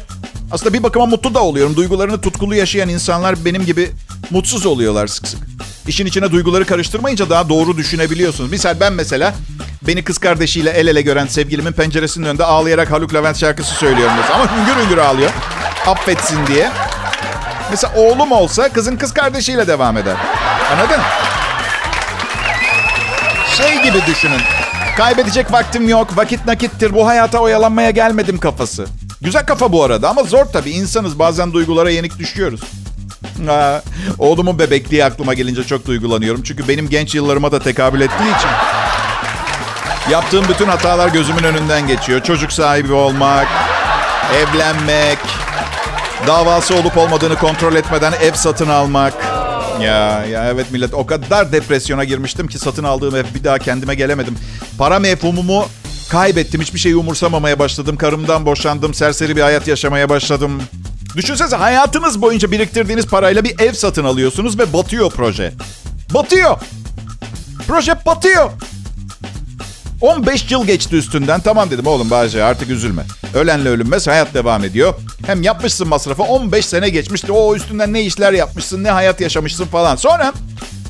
Aslında 0.54 0.74
bir 0.74 0.84
bakıma 0.84 1.06
mutlu 1.06 1.34
da 1.34 1.40
oluyorum. 1.44 1.76
Duygularını 1.76 2.22
tutkulu 2.22 2.56
yaşayan 2.56 2.90
insanlar 2.90 3.46
benim 3.46 3.66
gibi 3.66 3.92
mutsuz 4.30 4.66
oluyorlar 4.66 5.08
sık 5.08 5.28
sık. 5.28 5.40
İşin 5.88 6.06
içine 6.06 6.32
duyguları 6.32 6.66
karıştırmayınca 6.66 7.30
daha 7.30 7.50
doğru 7.50 7.78
düşünebiliyorsunuz. 7.78 8.52
Misal 8.52 8.80
ben 8.80 8.94
mesela 8.94 9.34
beni 9.88 10.04
kız 10.04 10.18
kardeşiyle 10.18 10.70
el 10.70 10.88
ele 10.88 11.02
gören 11.02 11.28
sevgilimin 11.28 11.72
penceresinin 11.72 12.26
önünde 12.26 12.44
ağlayarak 12.44 12.92
Haluk 12.92 13.14
Levent 13.14 13.38
şarkısı 13.38 13.76
söylüyorum 13.76 14.14
mesela. 14.22 14.36
Ama 14.36 14.58
hüngür 14.58 14.84
hüngür 14.84 14.98
ağlıyor. 14.98 15.32
Affetsin 15.88 16.48
diye. 16.48 16.72
Mesela 17.70 17.94
oğlum 17.96 18.32
olsa 18.32 18.70
kızın 18.70 18.96
kız 18.96 19.14
kardeşiyle 19.14 19.68
devam 19.68 19.98
eder. 19.98 20.16
Anladın? 20.72 21.02
Şey 23.58 23.84
gibi 23.84 24.06
düşünün. 24.08 24.42
Kaybedecek 24.98 25.52
vaktim 25.52 25.90
yok, 25.90 26.18
vakit 26.18 26.46
nakittir, 26.46 26.94
bu 26.94 27.08
hayata 27.08 27.40
oyalanmaya 27.40 27.90
gelmedim 27.90 28.38
kafası. 28.38 28.86
Güzel 29.24 29.46
kafa 29.46 29.72
bu 29.72 29.84
arada 29.84 30.10
ama 30.10 30.24
zor 30.24 30.46
tabii. 30.46 30.72
İnsanız 30.72 31.20
bazen 31.20 31.54
duygulara 31.54 31.90
yenik 31.90 32.20
düşüyoruz. 32.20 32.62
Ha, 33.48 33.82
oğlumun 34.20 34.60
bebekliği 34.60 35.06
aklıma 35.06 35.34
gelince 35.34 35.64
çok 35.64 35.88
duygulanıyorum. 35.88 36.44
Çünkü 36.44 36.68
benim 36.68 36.90
genç 36.90 37.16
yıllarıma 37.16 37.52
da 37.52 37.60
tekabül 37.60 38.02
ettiği 38.02 38.36
için. 38.38 38.50
Yaptığım 40.12 40.46
bütün 40.50 40.66
hatalar 40.66 41.10
gözümün 41.10 41.44
önünden 41.44 41.88
geçiyor. 41.88 42.24
Çocuk 42.24 42.52
sahibi 42.52 42.94
olmak, 42.94 43.48
evlenmek, 44.36 45.18
davası 46.28 46.76
olup 46.76 46.98
olmadığını 46.98 47.36
kontrol 47.36 47.76
etmeden 47.76 48.14
ev 48.22 48.34
satın 48.34 48.70
almak. 48.70 49.14
Ya 49.82 50.26
ya 50.26 50.50
evet 50.50 50.72
millet 50.72 50.94
o 50.94 51.06
kadar 51.06 51.52
depresyona 51.52 52.04
girmiştim 52.04 52.48
ki 52.48 52.60
satın 52.60 52.84
aldığım 52.84 53.16
ev 53.16 53.26
bir 53.36 53.44
daha 53.44 53.60
kendime 53.60 53.96
gelemedim. 53.96 54.38
Para 54.78 55.00
mefhumumu 55.00 55.66
kaybettim. 56.10 56.62
Hiçbir 56.62 56.80
şeyi 56.80 56.96
umursamamaya 56.96 57.60
başladım. 57.60 57.96
Karımdan 57.96 58.46
boşandım. 58.46 58.94
Serseri 58.94 59.36
bir 59.36 59.42
hayat 59.42 59.68
yaşamaya 59.68 60.10
başladım. 60.10 60.62
Düşünsenize 61.16 61.56
hayatınız 61.56 62.22
boyunca 62.22 62.52
biriktirdiğiniz 62.52 63.06
parayla 63.06 63.44
bir 63.44 63.60
ev 63.60 63.74
satın 63.74 64.04
alıyorsunuz 64.04 64.60
ve 64.60 64.74
batıyor 64.74 65.12
proje. 65.12 65.54
Batıyor. 66.14 66.58
Proje 67.68 68.06
batıyor. 68.06 68.52
15 70.02 70.52
yıl 70.52 70.68
geçti 70.68 70.96
üstünden. 70.96 71.42
Tamam 71.42 71.72
dedim 71.72 71.88
oğlum 71.88 72.10
Bahçe 72.10 72.44
artık 72.44 72.70
üzülme. 72.70 73.04
Ölenle 73.34 73.70
ölünmez 73.70 74.08
hayat 74.08 74.34
devam 74.34 74.64
ediyor. 74.64 74.94
Hem 75.26 75.44
yapmışsın 75.44 75.88
masrafı 75.88 76.24
15 76.24 76.66
sene 76.66 76.90
geçmişti. 76.90 77.32
O 77.32 77.56
üstünden 77.56 77.94
ne 77.94 78.02
işler 78.02 78.34
yapmışsın 78.34 78.84
ne 78.84 78.92
hayat 78.92 79.22
yaşamışsın 79.22 79.66
falan. 79.66 79.96
Sonra 79.96 80.34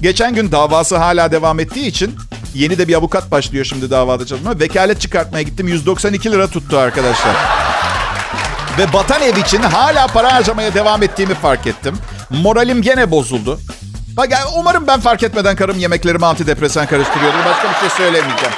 geçen 0.02 0.36
gün 0.36 0.52
davası 0.52 0.98
hala 0.98 1.32
devam 1.32 1.60
ettiği 1.60 1.86
için 1.88 2.16
yeni 2.54 2.78
de 2.78 2.88
bir 2.88 2.94
avukat 2.94 3.32
başlıyor 3.32 3.66
şimdi 3.66 3.92
davada 3.92 4.26
çalışmaya. 4.26 4.60
Vekalet 4.60 5.02
çıkartmaya 5.02 5.42
gittim 5.42 5.68
192 5.68 6.32
lira 6.32 6.48
tuttu 6.48 6.78
arkadaşlar. 6.78 7.36
Ve 8.78 8.94
batan 8.94 9.22
ev 9.22 9.38
için 9.38 9.62
hala 9.62 10.08
para 10.08 10.34
harcamaya 10.34 10.74
devam 10.74 11.04
ettiğimi 11.04 11.34
fark 11.34 11.68
ettim. 11.68 11.98
Moralim 12.30 12.82
gene 12.82 13.12
bozuldu. 13.12 13.60
Bak 14.18 14.30
umarım 14.56 14.88
ben 14.88 15.00
fark 15.00 15.24
etmeden 15.24 15.56
karım 15.56 15.80
yemeklerimi 15.80 16.26
antidepresan 16.26 16.86
karıştırıyordur. 16.86 17.40
Başka 17.46 17.70
bir 17.70 17.80
şey 17.80 17.90
söylemeyeceğim. 17.90 18.54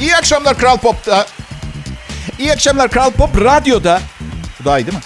İyi 0.00 0.16
akşamlar 0.16 0.58
Kral 0.58 0.76
Pop'ta. 0.76 1.26
İyi 2.38 2.52
akşamlar 2.52 2.90
Kral 2.90 3.10
Pop 3.10 3.40
Radyo'da. 3.40 4.00
Bu 4.60 4.64
daha 4.64 4.78
iyi 4.78 4.86
değil 4.86 4.98
mi? 4.98 5.04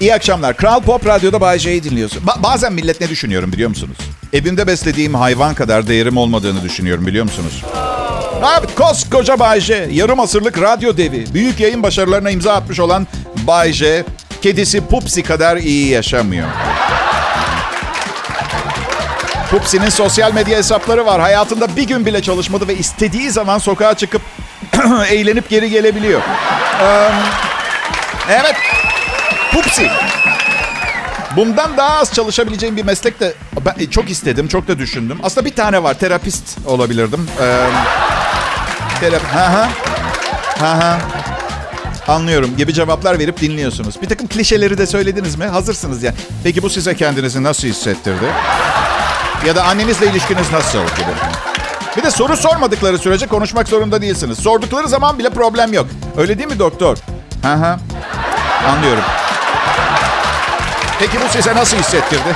İyi 0.00 0.14
akşamlar. 0.14 0.56
Kral 0.56 0.80
Pop 0.82 1.06
Radyo'da 1.06 1.40
Bay 1.40 1.58
J'yi 1.58 1.84
dinliyorsun. 1.84 2.22
Ba- 2.26 2.42
bazen 2.42 2.72
millet 2.72 3.00
ne 3.00 3.08
düşünüyorum 3.08 3.52
biliyor 3.52 3.68
musunuz? 3.68 3.96
Evimde 4.32 4.66
beslediğim 4.66 5.14
hayvan 5.14 5.54
kadar 5.54 5.86
değerim 5.86 6.16
olmadığını 6.16 6.62
düşünüyorum 6.62 7.06
biliyor 7.06 7.24
musunuz? 7.24 7.62
Abi 8.42 8.66
koskoca 8.74 9.38
Bay 9.38 9.60
J, 9.60 9.88
yarım 9.92 10.20
asırlık 10.20 10.60
radyo 10.60 10.96
devi, 10.96 11.34
büyük 11.34 11.60
yayın 11.60 11.82
başarılarına 11.82 12.30
imza 12.30 12.52
atmış 12.54 12.80
olan 12.80 13.06
Bay 13.46 13.72
J, 13.72 14.04
kedisi 14.42 14.80
Pupsi 14.86 15.22
kadar 15.22 15.56
iyi 15.56 15.88
yaşamıyor. 15.88 16.48
Pupsi'nin 19.50 19.88
sosyal 19.88 20.34
medya 20.34 20.58
hesapları 20.58 21.06
var. 21.06 21.20
Hayatında 21.20 21.76
bir 21.76 21.82
gün 21.82 22.06
bile 22.06 22.22
çalışmadı 22.22 22.68
ve 22.68 22.76
istediği 22.76 23.30
zaman 23.30 23.58
sokağa 23.58 23.94
çıkıp 23.94 24.22
eğlenip 25.10 25.48
geri 25.50 25.70
gelebiliyor. 25.70 26.20
Ee, 26.82 27.08
evet, 28.30 28.56
Pupsi. 29.54 29.90
Bundan 31.36 31.76
daha 31.76 31.98
az 31.98 32.12
çalışabileceğim 32.12 32.76
bir 32.76 32.84
meslek 32.84 33.20
de 33.20 33.34
ben 33.66 33.86
çok 33.86 34.10
istedim, 34.10 34.48
çok 34.48 34.68
da 34.68 34.78
düşündüm. 34.78 35.18
Aslında 35.22 35.46
bir 35.46 35.54
tane 35.54 35.82
var, 35.82 35.94
terapist 35.94 36.58
olabilirdim. 36.66 37.28
Ee, 37.40 37.66
terap 39.00 39.22
ha 39.34 39.52
ha. 39.52 39.68
Ha 40.60 40.78
ha. 40.78 40.98
Anlıyorum 42.08 42.56
gibi 42.56 42.74
cevaplar 42.74 43.18
verip 43.18 43.40
dinliyorsunuz. 43.40 44.02
Bir 44.02 44.08
takım 44.08 44.28
klişeleri 44.28 44.78
de 44.78 44.86
söylediniz 44.86 45.36
mi? 45.36 45.44
Hazırsınız 45.44 46.02
ya. 46.02 46.14
Peki 46.44 46.62
bu 46.62 46.70
size 46.70 46.96
kendinizi 46.96 47.42
nasıl 47.42 47.68
hissettirdi? 47.68 48.24
Ya 49.46 49.56
da 49.56 49.64
annenizle 49.64 50.06
ilişkiniz 50.06 50.52
nasıl 50.52 50.78
gibi. 50.78 51.12
Bir 51.96 52.02
de 52.02 52.10
soru 52.10 52.36
sormadıkları 52.36 52.98
sürece 52.98 53.26
konuşmak 53.26 53.68
zorunda 53.68 54.02
değilsiniz. 54.02 54.38
Sordukları 54.38 54.88
zaman 54.88 55.18
bile 55.18 55.30
problem 55.30 55.72
yok. 55.72 55.86
Öyle 56.16 56.38
değil 56.38 56.48
mi 56.48 56.58
doktor? 56.58 56.96
Hı 57.42 57.54
hı. 57.54 57.76
Anlıyorum. 58.68 59.04
Peki 60.98 61.16
bu 61.24 61.32
size 61.32 61.54
nasıl 61.54 61.76
hissettirdi? 61.76 62.34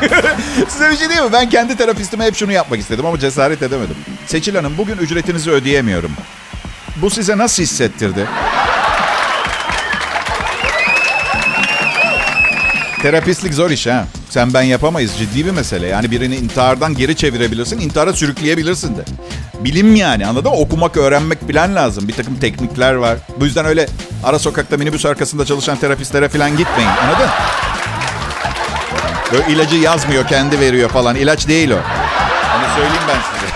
Size 0.68 0.90
bir 0.90 0.96
şey 0.96 1.08
diyeyim 1.08 1.26
mi? 1.26 1.32
Ben 1.32 1.48
kendi 1.50 1.76
terapistime 1.76 2.24
hep 2.24 2.36
şunu 2.36 2.52
yapmak 2.52 2.80
istedim 2.80 3.06
ama 3.06 3.18
cesaret 3.18 3.62
edemedim. 3.62 3.96
Seçil 4.26 4.54
Hanım 4.54 4.72
bugün 4.78 4.96
ücretinizi 4.96 5.50
ödeyemiyorum. 5.50 6.10
Bu 6.96 7.10
size 7.10 7.38
nasıl 7.38 7.62
hissettirdi? 7.62 8.26
Terapistlik 13.02 13.54
zor 13.54 13.70
iş 13.70 13.86
ha. 13.86 14.06
Sen 14.30 14.54
ben 14.54 14.62
yapamayız. 14.62 15.12
Ciddi 15.18 15.46
bir 15.46 15.50
mesele. 15.50 15.86
Yani 15.86 16.10
birini 16.10 16.36
intihardan 16.36 16.94
geri 16.94 17.16
çevirebilirsin. 17.16 17.80
intihara 17.80 18.12
sürükleyebilirsin 18.12 18.96
de. 18.96 19.04
Bilim 19.64 19.96
yani 19.96 20.26
anladın 20.26 20.50
mı? 20.50 20.56
Okumak, 20.56 20.96
öğrenmek 20.96 21.48
bilen 21.48 21.74
lazım. 21.74 22.08
Bir 22.08 22.12
takım 22.12 22.38
teknikler 22.38 22.94
var. 22.94 23.18
Bu 23.40 23.44
yüzden 23.44 23.66
öyle 23.66 23.86
ara 24.24 24.38
sokakta 24.38 24.76
minibüs 24.76 25.06
arkasında 25.06 25.44
çalışan 25.44 25.76
terapistlere 25.76 26.28
falan 26.28 26.56
gitmeyin. 26.56 26.90
Anladın? 26.90 27.28
Böyle 29.32 29.52
ilacı 29.52 29.76
yazmıyor, 29.76 30.28
kendi 30.28 30.60
veriyor 30.60 30.90
falan. 30.90 31.16
İlaç 31.16 31.48
değil 31.48 31.70
o. 31.70 31.74
Onu 32.56 32.64
söyleyeyim 32.74 33.02
ben 33.08 33.18
size. 33.30 33.50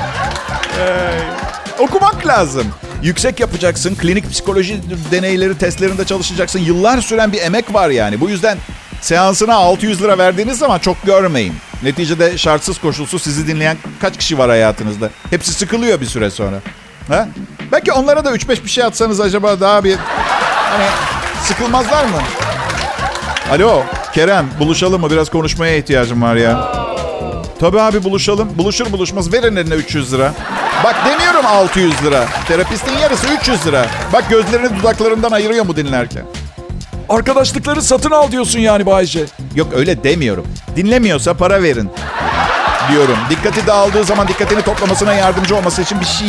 Okumak 1.79 2.27
lazım. 2.27 2.67
Yüksek 3.03 3.41
yapacaksın. 3.41 3.95
Klinik 3.95 4.31
psikoloji 4.31 4.81
deneyleri, 5.11 5.59
testlerinde 5.59 6.05
çalışacaksın. 6.05 6.59
Yıllar 6.59 7.01
süren 7.01 7.33
bir 7.33 7.41
emek 7.43 7.75
var 7.75 7.91
yani. 7.91 8.21
Bu 8.21 8.31
yüzden 8.31 8.59
seansına 9.01 9.55
600 9.55 10.03
lira 10.03 10.19
verdiğiniz 10.19 10.59
zaman 10.59 10.79
çok 10.79 11.03
görmeyin. 11.03 11.55
Neticede 11.83 12.39
şartsız 12.39 12.79
koşulsuz 12.79 13.23
sizi 13.23 13.47
dinleyen 13.47 13.77
kaç 14.01 14.19
kişi 14.19 14.39
var 14.39 14.51
hayatınızda? 14.51 15.11
Hepsi 15.31 15.53
sıkılıyor 15.53 16.01
bir 16.01 16.07
süre 16.07 16.31
sonra. 16.31 16.57
Ha? 17.09 17.29
Belki 17.73 17.93
onlara 17.93 18.25
da 18.25 18.31
3-5 18.31 18.65
bir 18.65 18.71
şey 18.71 18.85
atsanız 18.85 19.21
acaba 19.21 19.61
daha 19.61 19.85
bir... 19.85 19.97
Hani 19.97 20.87
sıkılmazlar 21.43 22.05
mı? 22.05 22.19
Alo 23.53 23.83
Kerem 24.15 24.47
buluşalım 24.61 25.01
mı? 25.01 25.11
Biraz 25.11 25.31
konuşmaya 25.31 25.77
ihtiyacım 25.77 26.23
var 26.23 26.37
ya. 26.37 26.73
Tabii 27.61 27.81
abi 27.81 28.05
buluşalım. 28.05 28.49
Buluşur 28.59 28.93
buluşmaz 28.93 29.33
verin 29.33 29.57
eline 29.57 29.75
300 29.75 30.13
lira. 30.13 30.33
Bak 30.85 30.97
demiyorum 31.07 31.47
600 31.47 32.05
lira. 32.05 32.25
Terapistin 32.49 32.99
yarısı 32.99 33.27
300 33.41 33.67
lira. 33.67 33.87
Bak 34.13 34.31
gözlerini 34.31 34.79
dudaklarından 34.79 35.33
ayırıyor 35.33 35.65
mu 35.67 35.77
dinlerken? 35.77 36.25
Arkadaşlıkları 37.09 37.83
satın 37.83 38.11
al 38.11 38.31
diyorsun 38.31 38.59
yani 38.59 38.87
Bayce. 38.87 39.25
Yok 39.55 39.69
öyle 39.77 40.05
demiyorum. 40.05 40.47
Dinlemiyorsa 40.77 41.35
para 41.35 41.63
verin. 41.63 41.91
Diyorum. 42.91 43.17
Dikkati 43.31 43.67
dağıldığı 43.67 44.05
zaman 44.05 44.29
dikkatini 44.29 44.63
toplamasına 44.63 45.15
yardımcı 45.15 45.57
olması 45.57 45.83
için 45.83 46.01
bir 46.01 46.07
şey. 46.07 46.29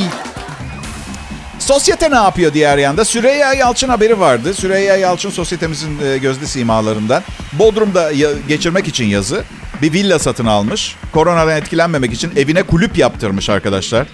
Sosyete 1.65 2.12
ne 2.12 2.15
yapıyor 2.15 2.54
diğer 2.54 2.78
yanda? 2.78 3.06
Süreyya 3.06 3.54
Yalçın 3.54 3.89
haberi 3.89 4.19
vardı. 4.19 4.54
Süreyya 4.54 4.97
Yalçın 4.97 5.30
sosyetemizin 5.30 5.99
e, 6.06 6.17
gözde 6.17 6.45
simalarından. 6.45 7.23
Bodrum'da 7.54 8.12
geçirmek 8.47 8.88
için 8.88 9.06
yazı 9.06 9.43
bir 9.82 9.93
villa 9.93 10.19
satın 10.19 10.45
almış. 10.45 10.95
Koronadan 11.13 11.58
etkilenmemek 11.58 12.13
için 12.13 12.32
evine 12.36 12.63
kulüp 12.63 12.97
yaptırmış 12.97 13.49
arkadaşlar. 13.49 14.08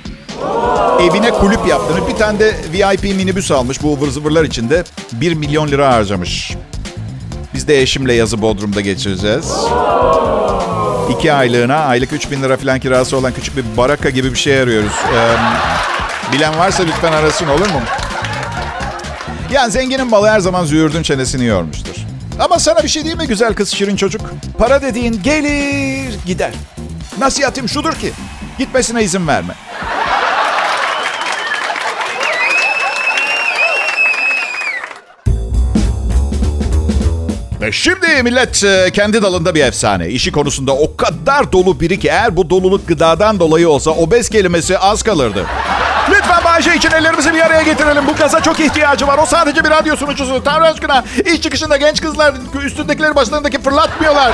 Evine 1.02 1.32
kulüp 1.32 1.68
yaptırmış. 1.68 2.14
Bir 2.14 2.20
tane 2.20 2.40
de 2.40 2.56
VIP 2.74 3.04
minibüs 3.04 3.52
almış 3.52 3.84
bu 3.84 3.94
ıvır 3.94 4.08
zıvırlar 4.08 4.44
içinde. 4.44 4.84
1 5.14 5.34
milyon 5.34 5.68
lira 5.68 5.94
harcamış. 5.94 6.54
Biz 7.54 7.68
de 7.68 7.82
eşimle 7.82 8.14
yazı 8.14 8.42
Bodrum'da 8.42 8.82
geçireceğiz. 8.82 9.54
İki 11.10 11.34
aylığına 11.34 11.76
aylık 11.76 12.14
3 12.14 12.32
bin 12.32 12.44
lira 12.44 12.58
falan 12.58 12.80
kirası 12.80 13.18
olan 13.18 13.34
küçük 13.34 13.58
bir 13.58 13.64
baraka 13.78 14.10
gibi 14.10 14.32
bir 14.32 14.40
şey 14.40 14.60
arıyoruz. 14.60 14.94
Ee, 15.16 15.36
bilen 16.34 16.58
varsa 16.58 16.84
lütfen 16.84 17.12
arasın 17.12 17.48
olur 17.48 17.68
mu? 17.70 17.82
Yani 19.52 19.72
zenginin 19.72 20.08
malı 20.08 20.28
her 20.28 20.40
zaman 20.40 20.66
züğürdün 20.66 21.04
çenesini 21.04 21.46
yormuştur. 21.46 21.96
Ama 22.40 22.60
sana 22.60 22.84
bir 22.84 22.88
şey 22.88 23.04
diyeyim 23.04 23.20
mi 23.22 23.28
güzel 23.28 23.54
kız 23.54 23.70
şirin 23.70 23.96
çocuk? 23.96 24.22
Para 24.58 24.82
dediğin 24.82 25.22
gelir 25.24 26.16
gider. 26.26 26.52
Nasihatim 27.20 27.70
şudur 27.70 27.94
ki 27.94 28.12
gitmesine 28.58 29.04
izin 29.04 29.28
verme. 29.28 29.54
Ve 37.62 37.72
şimdi 37.72 38.24
millet 38.24 38.64
e, 38.64 38.90
kendi 38.94 39.22
dalında 39.22 39.56
bir 39.56 39.64
efsane. 39.64 40.10
İşi 40.10 40.32
konusunda 40.32 40.74
o 40.76 40.96
kadar 40.96 41.52
dolu 41.52 41.80
biri 41.80 42.00
ki 42.00 42.08
eğer 42.08 42.38
bu 42.38 42.50
doluluk 42.50 42.88
gıdadan 42.88 43.40
dolayı 43.40 43.70
olsa 43.70 43.92
obez 43.92 44.30
kelimesi 44.30 44.78
az 44.80 45.04
kalırdı. 45.04 45.46
Lütfen 46.10 46.44
Bayce 46.46 46.76
için 46.76 46.92
ellerimizi 46.92 47.34
bir 47.34 47.42
araya 47.42 47.62
getirelim. 47.62 48.08
Bu 48.08 48.16
kaza 48.16 48.42
çok 48.42 48.60
ihtiyacı 48.60 49.08
var. 49.08 49.18
O 49.18 49.26
sadece 49.26 49.64
bir 49.64 49.70
radyo 49.70 49.96
sunucusu. 49.96 50.44
Tanrı 50.44 50.66
aşkına 50.66 51.04
iş 51.26 51.42
çıkışında 51.42 51.78
genç 51.78 52.02
kızlar 52.02 52.34
üstündekileri 52.64 53.16
başlarındaki 53.16 53.62
fırlatmıyorlar. 53.62 54.32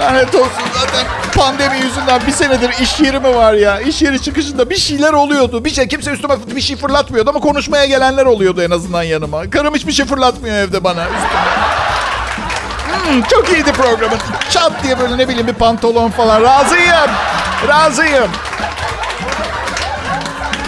Lanet 0.00 0.34
olsun 0.34 0.50
zaten 0.80 1.06
pandemi 1.36 1.76
yüzünden 1.76 2.20
bir 2.26 2.32
senedir 2.32 2.70
iş 2.80 3.00
yeri 3.00 3.20
mi 3.20 3.34
var 3.34 3.52
ya? 3.52 3.80
İş 3.80 4.02
yeri 4.02 4.22
çıkışında 4.22 4.70
bir 4.70 4.76
şeyler 4.76 5.12
oluyordu. 5.12 5.64
Bir 5.64 5.70
şey 5.70 5.88
kimse 5.88 6.10
üstüme 6.10 6.34
bir 6.56 6.60
şey 6.60 6.76
fırlatmıyordu 6.76 7.30
ama 7.30 7.40
konuşmaya 7.40 7.86
gelenler 7.86 8.26
oluyordu 8.26 8.62
en 8.62 8.70
azından 8.70 9.02
yanıma. 9.02 9.50
Karım 9.50 9.74
hiçbir 9.74 9.92
şey 9.92 10.06
fırlatmıyor 10.06 10.56
evde 10.56 10.84
bana 10.84 11.02
üstüme. 11.02 11.40
Hmm, 13.04 13.22
çok 13.22 13.52
iyiydi 13.52 13.72
programın. 13.72 14.18
Çat 14.50 14.72
diye 14.82 14.98
böyle 14.98 15.18
ne 15.18 15.28
bileyim 15.28 15.46
bir 15.46 15.54
pantolon 15.54 16.10
falan. 16.10 16.42
Razıyım. 16.42 17.10
Razıyım. 17.68 18.30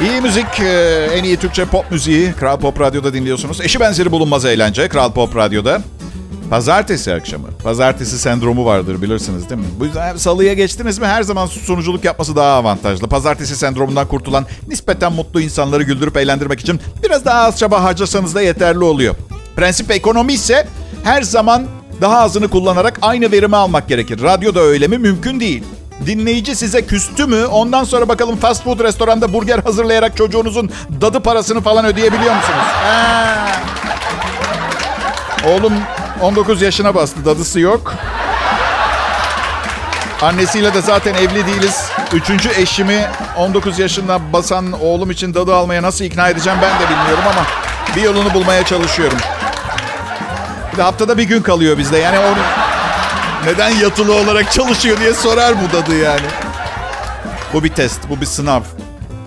İyi 0.02 0.20
müzik, 0.20 0.60
e, 0.60 1.08
en 1.14 1.24
iyi 1.24 1.36
Türkçe 1.36 1.64
pop 1.64 1.90
müziği 1.90 2.32
Kral 2.32 2.56
Pop 2.56 2.80
Radyo'da 2.80 3.14
dinliyorsunuz. 3.14 3.60
Eşi 3.60 3.80
benzeri 3.80 4.10
bulunmaz 4.10 4.44
eğlence 4.44 4.88
Kral 4.88 5.12
Pop 5.12 5.36
Radyo'da. 5.36 5.82
Pazartesi 6.50 7.14
akşamı. 7.14 7.46
Pazartesi 7.64 8.18
sendromu 8.18 8.64
vardır 8.64 9.02
bilirsiniz 9.02 9.50
değil 9.50 9.60
mi? 9.60 9.66
Bu 9.80 9.84
yüzden 9.84 10.16
salıya 10.16 10.54
geçtiniz 10.54 10.98
mi 10.98 11.06
her 11.06 11.22
zaman 11.22 11.46
sunuculuk 11.46 12.04
yapması 12.04 12.36
daha 12.36 12.52
avantajlı. 12.52 13.08
Pazartesi 13.08 13.56
sendromundan 13.56 14.08
kurtulan 14.08 14.46
nispeten 14.68 15.12
mutlu 15.12 15.40
insanları 15.40 15.82
güldürüp 15.82 16.16
eğlendirmek 16.16 16.60
için 16.60 16.80
biraz 17.04 17.24
daha 17.24 17.40
az 17.40 17.58
çaba 17.58 17.82
harcasanız 17.82 18.34
da 18.34 18.42
yeterli 18.42 18.84
oluyor. 18.84 19.14
Prensip 19.56 19.90
ekonomi 19.90 20.32
ise 20.32 20.68
her 21.04 21.22
zaman 21.22 21.66
daha 22.00 22.18
azını 22.18 22.48
kullanarak 22.48 22.98
aynı 23.02 23.32
verimi 23.32 23.56
almak 23.56 23.88
gerekir. 23.88 24.22
Radyoda 24.22 24.60
öyle 24.60 24.88
mi? 24.88 24.98
Mümkün 24.98 25.40
değil. 25.40 25.64
Dinleyici 26.06 26.56
size 26.56 26.86
küstü 26.86 27.26
mü? 27.26 27.44
Ondan 27.46 27.84
sonra 27.84 28.08
bakalım 28.08 28.36
fast 28.36 28.64
food 28.64 28.80
restoranda 28.80 29.32
burger 29.32 29.58
hazırlayarak 29.58 30.16
çocuğunuzun 30.16 30.70
dadı 31.00 31.20
parasını 31.20 31.60
falan 31.60 31.84
ödeyebiliyor 31.84 32.34
musunuz? 32.36 32.66
Ha. 32.84 33.46
Oğlum 35.46 35.72
19 36.20 36.62
yaşına 36.62 36.94
bastı. 36.94 37.24
Dadısı 37.24 37.60
yok. 37.60 37.94
Annesiyle 40.22 40.74
de 40.74 40.80
zaten 40.82 41.14
evli 41.14 41.46
değiliz. 41.46 41.90
Üçüncü 42.12 42.48
eşimi 42.48 43.06
19 43.36 43.78
yaşında 43.78 44.32
basan 44.32 44.72
oğlum 44.72 45.10
için 45.10 45.34
dadı 45.34 45.54
almaya 45.54 45.82
nasıl 45.82 46.04
ikna 46.04 46.28
edeceğim 46.28 46.58
ben 46.62 46.74
de 46.80 46.90
bilmiyorum 46.90 47.24
ama 47.30 47.46
bir 47.96 48.02
yolunu 48.02 48.34
bulmaya 48.34 48.64
çalışıyorum. 48.64 49.18
Bir 50.72 50.76
de 50.76 50.82
haftada 50.82 51.18
bir 51.18 51.22
gün 51.22 51.42
kalıyor 51.42 51.78
bizde. 51.78 51.98
Yani 51.98 52.18
onu 52.18 52.36
neden 53.48 53.70
yatılı 53.70 54.14
olarak 54.14 54.52
çalışıyor 54.52 55.00
diye 55.00 55.14
sorar 55.14 55.54
bu 55.62 55.76
dadı 55.76 55.96
yani. 55.96 56.26
Bu 57.52 57.64
bir 57.64 57.68
test, 57.68 58.00
bu 58.08 58.20
bir 58.20 58.26
sınav. 58.26 58.62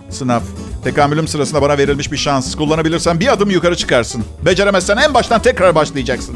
Sınav. 0.09 0.41
Tekamülüm 0.83 1.27
sırasında 1.27 1.61
bana 1.61 1.77
verilmiş 1.77 2.11
bir 2.11 2.17
şans. 2.17 2.55
Kullanabilirsen 2.55 3.19
bir 3.19 3.33
adım 3.33 3.49
yukarı 3.49 3.75
çıkarsın. 3.75 4.25
Beceremezsen 4.45 4.97
en 4.97 5.13
baştan 5.13 5.41
tekrar 5.41 5.75
başlayacaksın. 5.75 6.35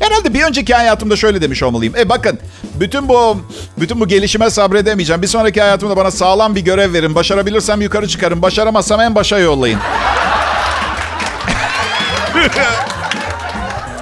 Herhalde 0.00 0.34
bir 0.34 0.42
önceki 0.42 0.74
hayatımda 0.74 1.16
şöyle 1.16 1.42
demiş 1.42 1.62
olmalıyım. 1.62 1.96
E 1.96 2.08
bakın, 2.08 2.38
bütün 2.80 3.08
bu 3.08 3.40
bütün 3.80 4.00
bu 4.00 4.08
gelişime 4.08 4.50
sabredemeyeceğim. 4.50 5.22
Bir 5.22 5.26
sonraki 5.26 5.60
hayatımda 5.60 5.96
bana 5.96 6.10
sağlam 6.10 6.54
bir 6.54 6.60
görev 6.60 6.92
verin. 6.92 7.14
Başarabilirsem 7.14 7.80
yukarı 7.80 8.08
çıkarım. 8.08 8.42
Başaramazsam 8.42 9.00
en 9.00 9.14
başa 9.14 9.38
yollayın. 9.38 9.78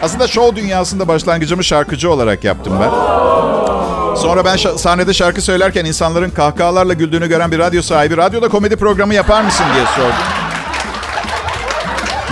Aslında 0.02 0.26
show 0.26 0.62
dünyasında 0.62 1.08
başlangıcımı 1.08 1.64
şarkıcı 1.64 2.10
olarak 2.10 2.44
yaptım 2.44 2.72
ben. 2.80 2.90
Sonra 4.16 4.44
ben 4.44 4.56
sahnede 4.56 5.12
şarkı 5.12 5.42
söylerken 5.42 5.84
insanların 5.84 6.30
kahkahalarla 6.30 6.92
güldüğünü 6.92 7.28
gören 7.28 7.52
bir 7.52 7.58
radyo 7.58 7.82
sahibi 7.82 8.16
radyoda 8.16 8.48
komedi 8.48 8.76
programı 8.76 9.14
yapar 9.14 9.42
mısın 9.42 9.64
diye 9.74 9.84
sordu. 9.86 10.16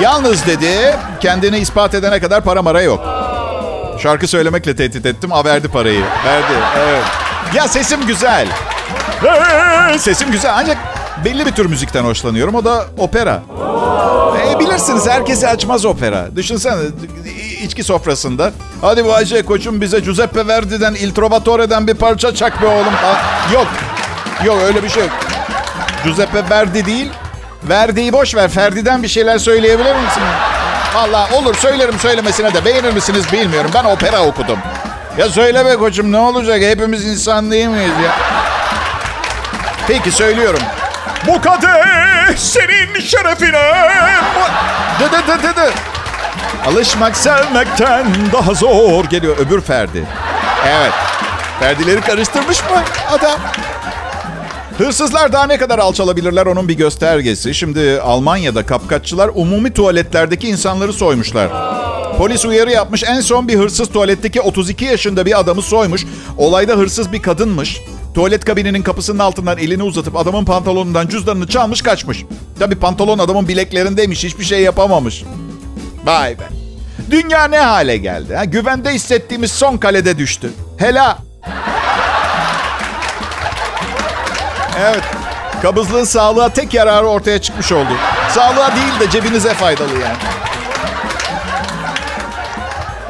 Yalnız 0.00 0.46
dedi 0.46 0.96
kendini 1.20 1.58
ispat 1.58 1.94
edene 1.94 2.20
kadar 2.20 2.40
para 2.44 2.62
mara 2.62 2.82
yok. 2.82 3.00
Şarkı 3.98 4.26
söylemekle 4.26 4.76
tehdit 4.76 5.06
ettim. 5.06 5.32
A 5.32 5.44
verdi 5.44 5.68
parayı. 5.68 6.00
Verdi. 6.26 6.52
Evet. 6.78 7.02
Ya 7.54 7.68
sesim 7.68 8.06
güzel. 8.06 8.48
Sesim 9.98 10.30
güzel 10.30 10.52
ancak 10.56 10.76
belli 11.24 11.46
bir 11.46 11.52
tür 11.52 11.66
müzikten 11.66 12.04
hoşlanıyorum. 12.04 12.54
O 12.54 12.64
da 12.64 12.84
opera. 12.98 13.42
E, 14.50 14.58
bilirsiniz 14.60 15.08
herkese 15.08 15.48
açmaz 15.48 15.84
opera. 15.84 16.36
Düşünsene 16.36 16.80
içki 17.62 17.84
sofrasında. 17.84 18.52
Hadi 18.80 19.04
bu 19.04 19.14
Ayşe 19.14 19.42
koçum 19.42 19.80
bize 19.80 20.00
Giuseppe 20.00 20.46
Verdi'den 20.46 20.94
Il 20.94 21.14
Trovatore'den 21.14 21.86
bir 21.86 21.94
parça 21.94 22.34
çak 22.34 22.62
be 22.62 22.66
oğlum. 22.66 22.94
Ha, 22.94 23.22
yok. 23.52 23.66
Yok 24.44 24.58
öyle 24.62 24.82
bir 24.82 24.88
şey 24.88 25.02
yok. 25.02 25.12
Giuseppe 26.04 26.50
Verdi 26.50 26.86
değil. 26.86 27.10
Verdi'yi 27.68 28.12
boş 28.12 28.34
ver. 28.34 28.48
Ferdi'den 28.48 29.02
bir 29.02 29.08
şeyler 29.08 29.38
söyleyebilir 29.38 29.94
misin? 29.94 30.22
Valla 30.94 31.28
olur 31.32 31.54
söylerim 31.54 31.98
söylemesine 31.98 32.54
de. 32.54 32.64
Beğenir 32.64 32.92
misiniz 32.92 33.32
bilmiyorum. 33.32 33.70
Ben 33.74 33.84
opera 33.84 34.24
okudum. 34.24 34.58
Ya 35.18 35.28
söyle 35.28 35.66
be 35.66 35.76
koçum 35.76 36.12
ne 36.12 36.18
olacak? 36.18 36.60
Hepimiz 36.62 37.06
insan 37.06 37.50
değil 37.50 37.66
miyiz 37.68 37.92
ya? 38.04 38.12
Peki 39.88 40.12
söylüyorum. 40.12 40.60
Bu 41.26 41.40
kadeh 41.40 42.03
senin 42.36 43.00
şerefine. 43.00 43.72
Dı 45.00 45.12
dı 45.12 45.28
dı 45.28 45.42
dı 45.42 45.56
dı. 45.56 45.70
Alışmak 46.66 47.16
sevmekten 47.16 48.06
daha 48.32 48.54
zor 48.54 49.04
geliyor. 49.04 49.36
Öbür 49.38 49.60
Ferdi. 49.60 50.04
Evet. 50.68 50.92
Ferdileri 51.60 52.00
karıştırmış 52.00 52.60
mı 52.60 52.82
adam? 53.10 53.40
Hırsızlar 54.78 55.32
daha 55.32 55.46
ne 55.46 55.58
kadar 55.58 55.78
alçalabilirler 55.78 56.46
onun 56.46 56.68
bir 56.68 56.74
göstergesi. 56.74 57.54
Şimdi 57.54 58.00
Almanya'da 58.00 58.66
kapkaççılar 58.66 59.30
umumi 59.34 59.72
tuvaletlerdeki 59.72 60.48
insanları 60.48 60.92
soymuşlar. 60.92 61.48
Polis 62.18 62.44
uyarı 62.44 62.70
yapmış. 62.70 63.04
En 63.04 63.20
son 63.20 63.48
bir 63.48 63.58
hırsız 63.58 63.88
tuvaletteki 63.88 64.40
32 64.40 64.84
yaşında 64.84 65.26
bir 65.26 65.40
adamı 65.40 65.62
soymuş. 65.62 66.04
Olayda 66.38 66.72
hırsız 66.72 67.12
bir 67.12 67.22
kadınmış. 67.22 67.80
Tuvalet 68.14 68.44
kabininin 68.44 68.82
kapısının 68.82 69.18
altından 69.18 69.58
elini 69.58 69.82
uzatıp 69.82 70.16
adamın 70.16 70.44
pantolonundan 70.44 71.08
cüzdanını 71.08 71.46
çalmış 71.46 71.82
kaçmış. 71.82 72.24
Tabii 72.58 72.74
pantolon 72.74 73.18
adamın 73.18 73.48
bileklerindeymiş. 73.48 74.24
Hiçbir 74.24 74.44
şey 74.44 74.60
yapamamış. 74.62 75.24
Vay 76.04 76.38
be. 76.38 76.42
Dünya 77.10 77.44
ne 77.44 77.58
hale 77.58 77.96
geldi? 77.96 78.36
Ha? 78.36 78.44
Güvende 78.44 78.90
hissettiğimiz 78.90 79.52
son 79.52 79.76
kalede 79.76 80.18
düştü. 80.18 80.50
Hela. 80.76 81.18
Evet. 84.80 85.02
Kabızlığın 85.62 86.04
sağlığa 86.04 86.48
tek 86.48 86.74
yararı 86.74 87.06
ortaya 87.06 87.38
çıkmış 87.42 87.72
oldu. 87.72 87.88
Sağlığa 88.30 88.76
değil 88.76 89.00
de 89.00 89.10
cebinize 89.10 89.54
faydalı 89.54 89.92
yani. 89.92 90.16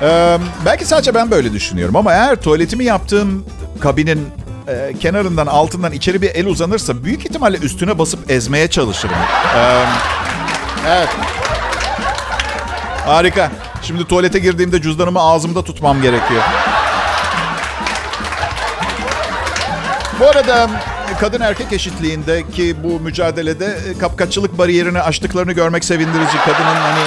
Ee, 0.02 0.38
belki 0.66 0.84
sadece 0.84 1.14
ben 1.14 1.30
böyle 1.30 1.52
düşünüyorum 1.52 1.96
ama 1.96 2.12
eğer 2.12 2.36
tuvaletimi 2.36 2.84
yaptığım 2.84 3.44
kabinin 3.80 4.28
e, 4.68 4.94
kenarından 5.00 5.46
altından 5.46 5.92
içeri 5.92 6.22
bir 6.22 6.30
el 6.34 6.46
uzanırsa 6.46 7.04
büyük 7.04 7.26
ihtimalle 7.26 7.58
üstüne 7.58 7.98
basıp 7.98 8.30
ezmeye 8.30 8.70
çalışırım. 8.70 9.16
Ee, 9.56 9.84
evet. 10.88 11.08
Harika. 13.06 13.50
Şimdi 13.82 14.04
tuvalete 14.04 14.38
girdiğimde 14.38 14.82
cüzdanımı 14.82 15.20
ağzımda 15.20 15.64
tutmam 15.64 16.02
gerekiyor. 16.02 16.42
Bu 20.20 20.26
arada 20.26 20.70
kadın 21.20 21.40
erkek 21.40 21.72
eşitliğindeki 21.72 22.84
bu 22.84 23.00
mücadelede 23.00 23.66
e, 23.66 23.98
kapkaççılık 23.98 24.58
bariyerini 24.58 25.00
aştıklarını 25.00 25.52
görmek 25.52 25.84
sevindirici. 25.84 26.38
Kadının 26.44 26.74
hani... 26.74 27.04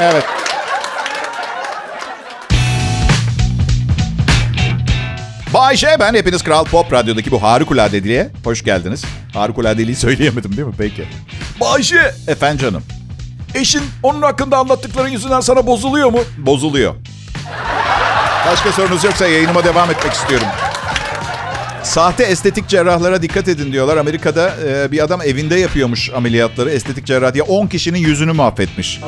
Evet. 0.00 0.24
Bay 5.64 5.76
J 5.76 5.86
ben. 6.00 6.14
Hepiniz 6.14 6.42
Kral 6.42 6.64
Pop 6.64 6.92
Radyo'daki 6.92 7.30
bu 7.30 7.42
harikuladeliğe 7.42 8.30
hoş 8.44 8.64
geldiniz. 8.64 9.04
Harikuladeliği 9.34 9.96
söyleyemedim 10.06 10.56
değil 10.56 10.68
mi? 10.68 10.74
Peki. 10.78 11.04
Bay 11.60 11.82
J. 11.82 11.96
Efendim 12.28 12.58
canım. 12.58 12.82
Eşin 13.54 13.82
onun 14.02 14.22
hakkında 14.22 14.58
anlattıkların 14.58 15.08
yüzünden 15.08 15.40
sana 15.40 15.66
bozuluyor 15.66 16.10
mu? 16.10 16.20
Bozuluyor. 16.38 16.94
Başka 18.46 18.72
sorunuz 18.72 19.04
yoksa 19.04 19.26
yayınıma 19.26 19.64
devam 19.64 19.90
etmek 19.90 20.12
istiyorum. 20.12 20.46
Sahte 21.82 22.24
estetik 22.24 22.68
cerrahlara 22.68 23.22
dikkat 23.22 23.48
edin 23.48 23.72
diyorlar. 23.72 23.96
Amerika'da 23.96 24.52
e, 24.66 24.92
bir 24.92 25.04
adam 25.04 25.22
evinde 25.22 25.54
yapıyormuş 25.56 26.10
ameliyatları 26.10 26.70
estetik 26.70 27.06
cerrah 27.06 27.34
diye 27.34 27.42
10 27.42 27.66
kişinin 27.66 27.98
yüzünü 27.98 28.32
mahvetmiş. 28.32 29.00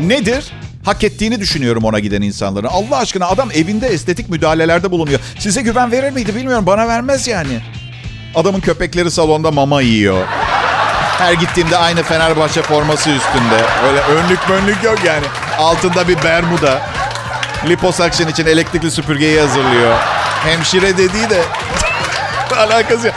Nedir? 0.00 0.52
Hak 0.84 1.04
ettiğini 1.04 1.40
düşünüyorum 1.40 1.84
ona 1.84 1.98
giden 1.98 2.22
insanların. 2.22 2.66
Allah 2.66 2.96
aşkına 2.96 3.26
adam 3.26 3.48
evinde 3.54 3.88
estetik 3.88 4.28
müdahalelerde 4.28 4.90
bulunuyor. 4.90 5.20
Size 5.38 5.62
güven 5.62 5.92
verir 5.92 6.10
miydi 6.10 6.34
bilmiyorum. 6.34 6.66
Bana 6.66 6.88
vermez 6.88 7.28
yani. 7.28 7.60
Adamın 8.34 8.60
köpekleri 8.60 9.10
salonda 9.10 9.50
mama 9.50 9.80
yiyor. 9.80 10.26
Her 11.18 11.32
gittiğimde 11.32 11.76
aynı 11.76 12.02
Fenerbahçe 12.02 12.62
forması 12.62 13.10
üstünde. 13.10 13.64
Öyle 13.88 14.00
önlük 14.00 14.48
mönlük 14.48 14.84
yok 14.84 14.98
yani. 15.04 15.26
Altında 15.58 16.08
bir 16.08 16.22
bermuda. 16.22 16.82
Liposuction 17.68 18.28
için 18.28 18.46
elektrikli 18.46 18.90
süpürgeyi 18.90 19.40
hazırlıyor. 19.40 19.98
Hemşire 20.44 20.98
dediği 20.98 21.30
de 21.30 21.42
alakası 22.58 23.06
yok. 23.06 23.16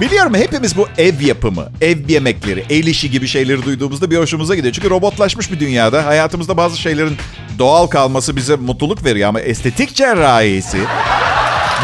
Biliyorum 0.00 0.34
hepimiz 0.34 0.76
bu 0.76 0.88
ev 0.98 1.20
yapımı, 1.20 1.68
ev 1.80 2.08
yemekleri, 2.08 2.64
el 2.70 2.86
işi 2.86 3.10
gibi 3.10 3.26
şeyleri 3.26 3.64
duyduğumuzda 3.64 4.10
bir 4.10 4.18
hoşumuza 4.18 4.54
gidiyor. 4.54 4.74
Çünkü 4.74 4.90
robotlaşmış 4.90 5.52
bir 5.52 5.60
dünyada 5.60 6.06
hayatımızda 6.06 6.56
bazı 6.56 6.78
şeylerin 6.78 7.16
doğal 7.58 7.86
kalması 7.86 8.36
bize 8.36 8.56
mutluluk 8.56 9.04
veriyor. 9.04 9.28
Ama 9.28 9.40
estetik 9.40 9.94
cerrahisi 9.94 10.78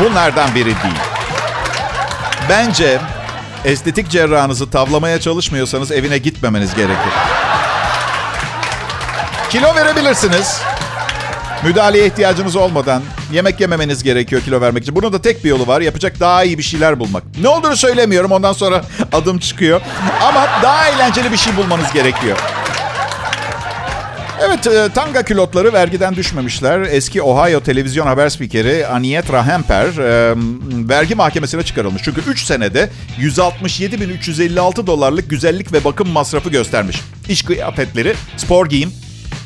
bunlardan 0.04 0.54
biri 0.54 0.64
değil. 0.64 0.98
Bence 2.48 3.00
estetik 3.64 4.10
cerrahınızı 4.10 4.70
tavlamaya 4.70 5.20
çalışmıyorsanız 5.20 5.92
evine 5.92 6.18
gitmemeniz 6.18 6.74
gerekir. 6.74 7.12
Kilo 9.50 9.74
verebilirsiniz. 9.74 10.60
Müdahaleye 11.64 12.06
ihtiyacınız 12.06 12.56
olmadan 12.56 13.02
yemek 13.32 13.60
yememeniz 13.60 14.02
gerekiyor 14.02 14.42
kilo 14.42 14.60
vermek 14.60 14.82
için. 14.82 14.96
Bunun 14.96 15.12
da 15.12 15.22
tek 15.22 15.44
bir 15.44 15.48
yolu 15.48 15.66
var. 15.66 15.80
Yapacak 15.80 16.20
daha 16.20 16.44
iyi 16.44 16.58
bir 16.58 16.62
şeyler 16.62 17.00
bulmak. 17.00 17.22
Ne 17.42 17.48
olduğunu 17.48 17.76
söylemiyorum. 17.76 18.32
Ondan 18.32 18.52
sonra 18.52 18.84
adım 19.12 19.38
çıkıyor. 19.38 19.80
Ama 20.22 20.48
daha 20.62 20.88
eğlenceli 20.88 21.32
bir 21.32 21.36
şey 21.36 21.56
bulmanız 21.56 21.92
gerekiyor. 21.92 22.38
Evet, 24.40 24.66
e, 24.66 24.88
tanga 24.94 25.22
külotları 25.22 25.72
vergiden 25.72 26.16
düşmemişler. 26.16 26.80
Eski 26.80 27.22
Ohio 27.22 27.60
televizyon 27.60 28.06
haber 28.06 28.28
spikeri 28.28 28.86
Anietra 28.86 29.46
Hemper 29.46 29.86
e, 29.86 30.34
vergi 30.88 31.14
mahkemesine 31.14 31.62
çıkarılmış. 31.62 32.02
Çünkü 32.04 32.20
3 32.20 32.44
senede 32.44 32.90
167.356 33.20 34.86
dolarlık 34.86 35.30
güzellik 35.30 35.72
ve 35.72 35.84
bakım 35.84 36.08
masrafı 36.08 36.50
göstermiş. 36.50 37.00
İş 37.28 37.42
kıyafetleri, 37.42 38.14
spor 38.36 38.66
giyim, 38.66 38.92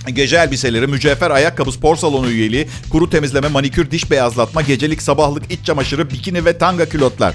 Gece 0.07 0.37
elbiseleri, 0.37 0.87
mücevher 0.87 1.31
ayakkabı, 1.31 1.73
spor 1.73 1.97
salonu 1.97 2.31
üyeliği, 2.31 2.69
kuru 2.91 3.11
temizleme, 3.11 3.49
manikür, 3.49 3.91
diş 3.91 4.11
beyazlatma, 4.11 4.63
gecelik, 4.63 5.03
sabahlık, 5.03 5.53
iç 5.53 5.67
çamaşırı, 5.67 6.11
bikini 6.11 6.45
ve 6.45 6.59
tanga 6.59 6.89
külotlar. 6.89 7.35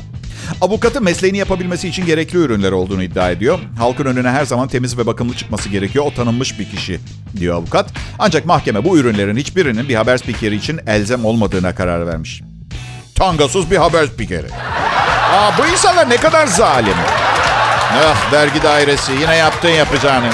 Avukatı 0.62 1.02
mesleğini 1.02 1.38
yapabilmesi 1.38 1.88
için 1.88 2.06
gerekli 2.06 2.38
ürünler 2.38 2.72
olduğunu 2.72 3.04
iddia 3.04 3.32
ediyor. 3.32 3.60
Halkın 3.78 4.06
önüne 4.06 4.30
her 4.30 4.46
zaman 4.46 4.68
temiz 4.68 4.98
ve 4.98 5.06
bakımlı 5.06 5.34
çıkması 5.36 5.70
gerekiyor. 5.70 6.06
O 6.06 6.14
tanınmış 6.14 6.60
bir 6.60 6.70
kişi 6.70 7.00
diyor 7.38 7.56
avukat. 7.56 7.90
Ancak 8.20 8.46
mahkeme 8.46 8.84
bu 8.84 8.98
ürünlerin 8.98 9.38
hiçbirinin 9.38 9.90
bir 9.90 9.96
haber 9.96 10.18
spikeri 10.18 10.56
için 10.56 10.80
elzem 10.88 11.26
olmadığına 11.26 11.76
karar 11.76 12.08
vermiş. 12.08 12.42
Tangasız 13.16 13.72
bir 13.72 13.78
haber 13.78 14.08
spikeri. 14.08 14.48
Aa, 15.32 15.58
bu 15.58 15.68
insanlar 15.72 16.10
ne 16.10 16.18
kadar 16.18 16.48
zalim. 16.48 16.98
Ah 18.06 18.34
vergi 18.34 18.64
dairesi 18.64 19.12
yine 19.12 19.36
yaptın 19.36 19.70
yapacağını. 19.70 20.30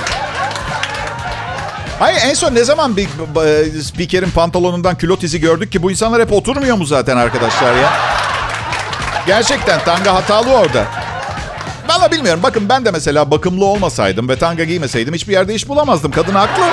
Hayır 1.99 2.19
en 2.23 2.33
son 2.33 2.55
ne 2.55 2.63
zaman 2.63 2.97
bir 2.97 3.07
spikerin 3.81 4.31
pantolonundan 4.31 4.97
külot 4.97 5.23
izi 5.23 5.39
gördük 5.39 5.71
ki 5.71 5.83
bu 5.83 5.91
insanlar 5.91 6.21
hep 6.21 6.33
oturmuyor 6.33 6.77
mu 6.77 6.85
zaten 6.85 7.17
arkadaşlar 7.17 7.75
ya? 7.75 7.93
Gerçekten 9.27 9.79
tanga 9.79 10.15
hatalı 10.15 10.51
orada. 10.51 10.85
Valla 11.89 12.11
bilmiyorum. 12.11 12.43
Bakın 12.43 12.69
ben 12.69 12.85
de 12.85 12.91
mesela 12.91 13.31
bakımlı 13.31 13.65
olmasaydım 13.65 14.29
ve 14.29 14.35
tanga 14.35 14.63
giymeseydim 14.63 15.13
hiçbir 15.13 15.33
yerde 15.33 15.55
iş 15.55 15.67
bulamazdım. 15.69 16.11
Kadın 16.11 16.35
haklı. 16.35 16.63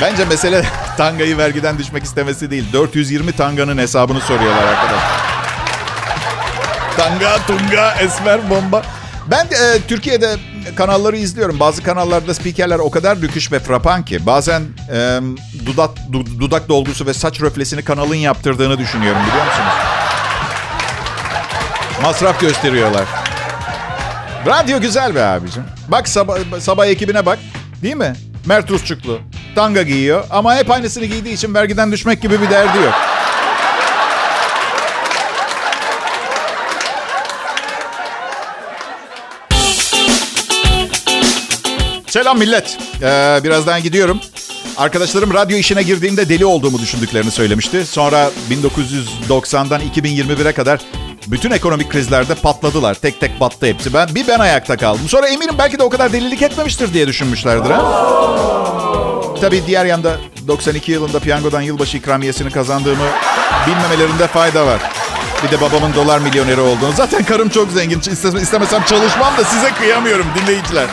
Bence 0.00 0.24
mesele 0.24 0.64
tangayı 0.96 1.38
vergiden 1.38 1.78
düşmek 1.78 2.04
istemesi 2.04 2.50
değil. 2.50 2.64
420 2.72 3.32
tanganın 3.32 3.78
hesabını 3.78 4.20
soruyorlar 4.20 4.62
arkadaşlar. 4.62 5.20
Tanga, 6.96 7.38
tunga, 7.46 7.94
esmer, 8.00 8.50
bomba. 8.50 8.82
Ben 9.30 9.44
e, 9.44 9.78
Türkiye'de 9.88 10.36
kanalları 10.76 11.16
izliyorum. 11.16 11.60
Bazı 11.60 11.82
kanallarda 11.82 12.34
spikerler 12.34 12.78
o 12.78 12.90
kadar 12.90 13.18
rüküş 13.20 13.52
ve 13.52 13.60
frapan 13.60 14.04
ki 14.04 14.26
bazen 14.26 14.62
e, 14.92 15.20
dudak 15.66 15.90
du, 16.12 16.40
dudak 16.40 16.68
dolgusu 16.68 17.06
ve 17.06 17.14
saç 17.14 17.40
röflesini 17.40 17.84
kanalın 17.84 18.14
yaptırdığını 18.14 18.78
düşünüyorum 18.78 19.20
biliyor 19.28 19.46
musunuz? 19.46 19.72
Masraf 22.02 22.40
gösteriyorlar. 22.40 23.04
Radyo 24.46 24.80
güzel 24.80 25.14
be 25.14 25.24
abicim. 25.24 25.62
Bak 25.88 26.08
sabah, 26.08 26.38
sabah 26.60 26.86
ekibine 26.86 27.26
bak. 27.26 27.38
Değil 27.82 27.96
mi? 27.96 28.12
Mert 28.46 28.70
Rusçuklu. 28.70 29.20
Tanga 29.54 29.82
giyiyor 29.82 30.24
ama 30.30 30.56
hep 30.56 30.70
aynısını 30.70 31.04
giydiği 31.04 31.34
için 31.34 31.54
vergiden 31.54 31.92
düşmek 31.92 32.22
gibi 32.22 32.40
bir 32.40 32.50
derdi 32.50 32.78
yok. 32.78 32.94
Selam 42.08 42.38
millet. 42.38 42.78
Ee, 43.02 43.40
birazdan 43.44 43.82
gidiyorum. 43.82 44.20
Arkadaşlarım 44.76 45.34
radyo 45.34 45.56
işine 45.56 45.82
girdiğimde 45.82 46.28
deli 46.28 46.44
olduğumu 46.46 46.78
düşündüklerini 46.78 47.30
söylemişti. 47.30 47.86
Sonra 47.86 48.30
1990'dan 48.50 49.80
2021'e 49.94 50.52
kadar 50.52 50.80
bütün 51.26 51.50
ekonomik 51.50 51.90
krizlerde 51.90 52.34
patladılar. 52.34 52.94
Tek 52.94 53.20
tek 53.20 53.40
battı 53.40 53.66
hepsi. 53.66 53.94
Ben 53.94 54.14
bir 54.14 54.28
ben 54.28 54.38
ayakta 54.38 54.76
kaldım. 54.76 55.08
Sonra 55.08 55.28
eminim 55.28 55.54
belki 55.58 55.78
de 55.78 55.82
o 55.82 55.88
kadar 55.88 56.12
delilik 56.12 56.42
etmemiştir 56.42 56.94
diye 56.94 57.06
düşünmüşlerdir 57.06 57.70
ha. 57.70 57.82
Tabii 59.40 59.62
diğer 59.66 59.84
yanda 59.84 60.16
92 60.48 60.92
yılında 60.92 61.18
piyangodan 61.18 61.60
yılbaşı 61.60 61.96
ikramiyesini 61.96 62.50
kazandığımı 62.50 63.06
bilmemelerinde 63.66 64.26
fayda 64.26 64.66
var. 64.66 64.80
Bir 65.44 65.50
de 65.50 65.60
babamın 65.60 65.94
dolar 65.94 66.18
milyoneri 66.18 66.60
olduğunu. 66.60 66.92
Zaten 66.96 67.24
karım 67.24 67.48
çok 67.48 67.70
zengin. 67.70 68.00
İstemesem 68.40 68.82
çalışmam 68.82 69.36
da 69.38 69.44
size 69.44 69.70
kıyamıyorum 69.70 70.26
dinleyiciler. 70.40 70.86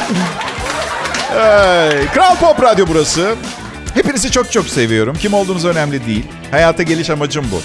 Kral 2.14 2.36
Pop 2.40 2.62
Radyo 2.64 2.86
burası. 2.90 3.36
Hepinizi 3.94 4.32
çok 4.32 4.52
çok 4.52 4.68
seviyorum. 4.68 5.18
Kim 5.20 5.34
olduğunuz 5.34 5.66
önemli 5.66 6.06
değil. 6.06 6.26
Hayata 6.52 6.84
geliş 6.84 7.10
amacım 7.10 7.46
bu. 7.52 7.62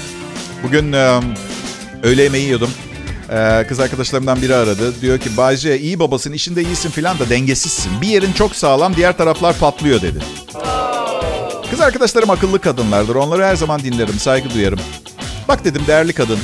Bugün 0.62 0.92
e, 0.92 1.20
öğle 2.02 2.22
yemeği 2.22 2.44
yiyordum. 2.44 2.70
E, 3.30 3.64
kız 3.68 3.80
arkadaşlarımdan 3.80 4.42
biri 4.42 4.54
aradı. 4.54 5.00
Diyor 5.00 5.18
ki 5.18 5.36
Bayce 5.36 5.78
iyi 5.78 5.98
babasın 5.98 6.32
işinde 6.32 6.62
iyisin 6.62 6.90
filan 6.90 7.18
da 7.18 7.30
dengesizsin. 7.30 8.00
Bir 8.00 8.06
yerin 8.08 8.32
çok 8.32 8.56
sağlam 8.56 8.96
diğer 8.96 9.16
taraflar 9.16 9.58
patlıyor 9.58 10.02
dedi. 10.02 10.18
Kız 11.70 11.80
arkadaşlarım 11.80 12.30
akıllı 12.30 12.60
kadınlardır. 12.60 13.14
Onları 13.14 13.44
her 13.44 13.56
zaman 13.56 13.80
dinlerim, 13.80 14.18
saygı 14.18 14.54
duyarım. 14.54 14.80
Bak 15.48 15.64
dedim 15.64 15.82
değerli 15.86 16.12
kadın. 16.12 16.38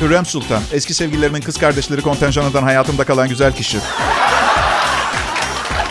Hürrem 0.00 0.26
Sultan, 0.26 0.62
eski 0.72 0.94
sevgililerimin 0.94 1.40
kız 1.40 1.58
kardeşleri 1.58 2.02
kontenjanından 2.02 2.62
hayatımda 2.62 3.04
kalan 3.04 3.28
güzel 3.28 3.52
kişi. 3.52 3.78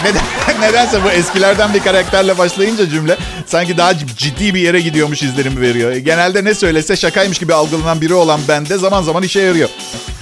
Neden, 0.05 0.61
nedense 0.61 1.03
bu 1.03 1.09
eskilerden 1.09 1.73
bir 1.73 1.79
karakterle 1.79 2.37
başlayınca 2.37 2.89
cümle 2.89 3.17
sanki 3.45 3.77
daha 3.77 3.97
ciddi 3.97 4.53
bir 4.53 4.59
yere 4.59 4.81
gidiyormuş 4.81 5.23
izlenimi 5.23 5.61
veriyor. 5.61 5.95
Genelde 5.95 6.43
ne 6.43 6.53
söylese 6.53 6.95
şakaymış 6.95 7.39
gibi 7.39 7.53
algılanan 7.53 8.01
biri 8.01 8.13
olan 8.13 8.39
bende 8.47 8.77
zaman 8.77 9.03
zaman 9.03 9.23
işe 9.23 9.41
yarıyor. 9.41 9.69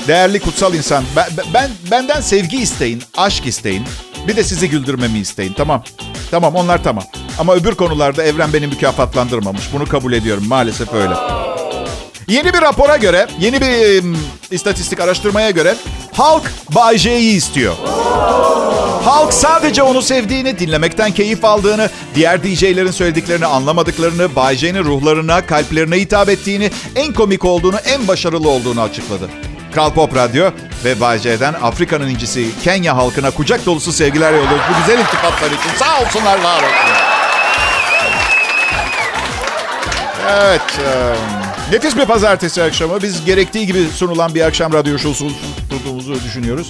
Değerli 0.07 0.39
kutsal 0.39 0.73
insan, 0.73 1.03
ben, 1.15 1.25
ben 1.53 1.69
benden 1.91 2.21
sevgi 2.21 2.57
isteyin, 2.57 3.03
aşk 3.17 3.45
isteyin. 3.45 3.83
Bir 4.27 4.35
de 4.35 4.43
sizi 4.43 4.69
güldürmemi 4.69 5.19
isteyin. 5.19 5.53
Tamam. 5.53 5.83
Tamam 6.31 6.55
onlar 6.55 6.83
tamam. 6.83 7.03
Ama 7.39 7.55
öbür 7.55 7.75
konularda 7.75 8.23
evren 8.23 8.53
beni 8.53 8.67
mükafatlandırmamış. 8.67 9.63
Bunu 9.73 9.85
kabul 9.85 10.13
ediyorum. 10.13 10.47
Maalesef 10.47 10.93
öyle. 10.93 11.13
Yeni 12.27 12.53
bir 12.53 12.61
rapora 12.61 12.97
göre, 12.97 13.27
yeni 13.39 13.61
bir 13.61 14.03
um, 14.03 14.17
istatistik 14.51 14.99
araştırmaya 14.99 15.49
göre 15.49 15.75
halk 16.13 16.51
Bay 16.75 16.97
J'yi 16.97 17.35
istiyor. 17.35 17.73
Halk 19.05 19.33
sadece 19.33 19.83
onu 19.83 20.01
sevdiğini, 20.01 20.59
dinlemekten 20.59 21.11
keyif 21.11 21.45
aldığını, 21.45 21.89
diğer 22.15 22.43
DJ'lerin 22.43 22.91
söylediklerini 22.91 23.45
anlamadıklarını, 23.45 24.35
Bay 24.35 24.55
J'nin 24.55 24.83
ruhlarına, 24.83 25.45
kalplerine 25.45 25.95
hitap 25.95 26.29
ettiğini, 26.29 26.71
en 26.95 27.13
komik 27.13 27.45
olduğunu, 27.45 27.77
en 27.77 28.07
başarılı 28.07 28.49
olduğunu 28.49 28.81
açıkladı. 28.81 29.29
Kral 29.73 29.93
Pop 29.93 30.15
Radyo 30.15 30.51
ve 30.85 30.99
Bay 31.01 31.19
J'den 31.19 31.53
Afrika'nın 31.53 32.09
incisi 32.09 32.47
Kenya 32.63 32.97
halkına 32.97 33.31
kucak 33.31 33.65
dolusu 33.65 33.91
sevgiler 33.93 34.33
yolluyoruz. 34.33 34.65
Bu 34.69 34.81
güzel 34.81 34.99
iltifatlar 34.99 35.47
için 35.47 35.77
sağ 35.79 36.01
olsunlar, 36.01 36.43
var 36.43 36.63
olsunlar. 36.63 37.03
Evet, 40.29 40.61
um... 40.79 41.43
Nefis 41.71 41.97
bir 41.97 42.05
pazartesi 42.05 42.63
akşamı. 42.63 43.01
Biz 43.01 43.25
gerektiği 43.25 43.67
gibi 43.67 43.87
sunulan 43.95 44.35
bir 44.35 44.41
akşam 44.41 44.73
radyo 44.73 44.99
şovu 44.99 45.13
sunduğumuzu 45.13 46.15
düşünüyoruz. 46.23 46.69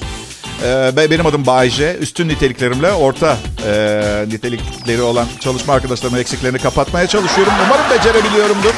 Ee, 0.63 0.91
benim 1.09 1.25
adım 1.25 1.45
Bayce. 1.45 1.97
Üstün 1.99 2.27
niteliklerimle 2.29 2.91
orta 2.91 3.37
e, 3.67 4.25
nitelikleri 4.27 5.01
olan 5.01 5.27
çalışma 5.39 5.73
arkadaşlarımın 5.73 6.19
eksiklerini 6.19 6.57
kapatmaya 6.59 7.07
çalışıyorum. 7.07 7.53
Umarım 7.65 7.85
becerebiliyorumdur. 7.89 8.73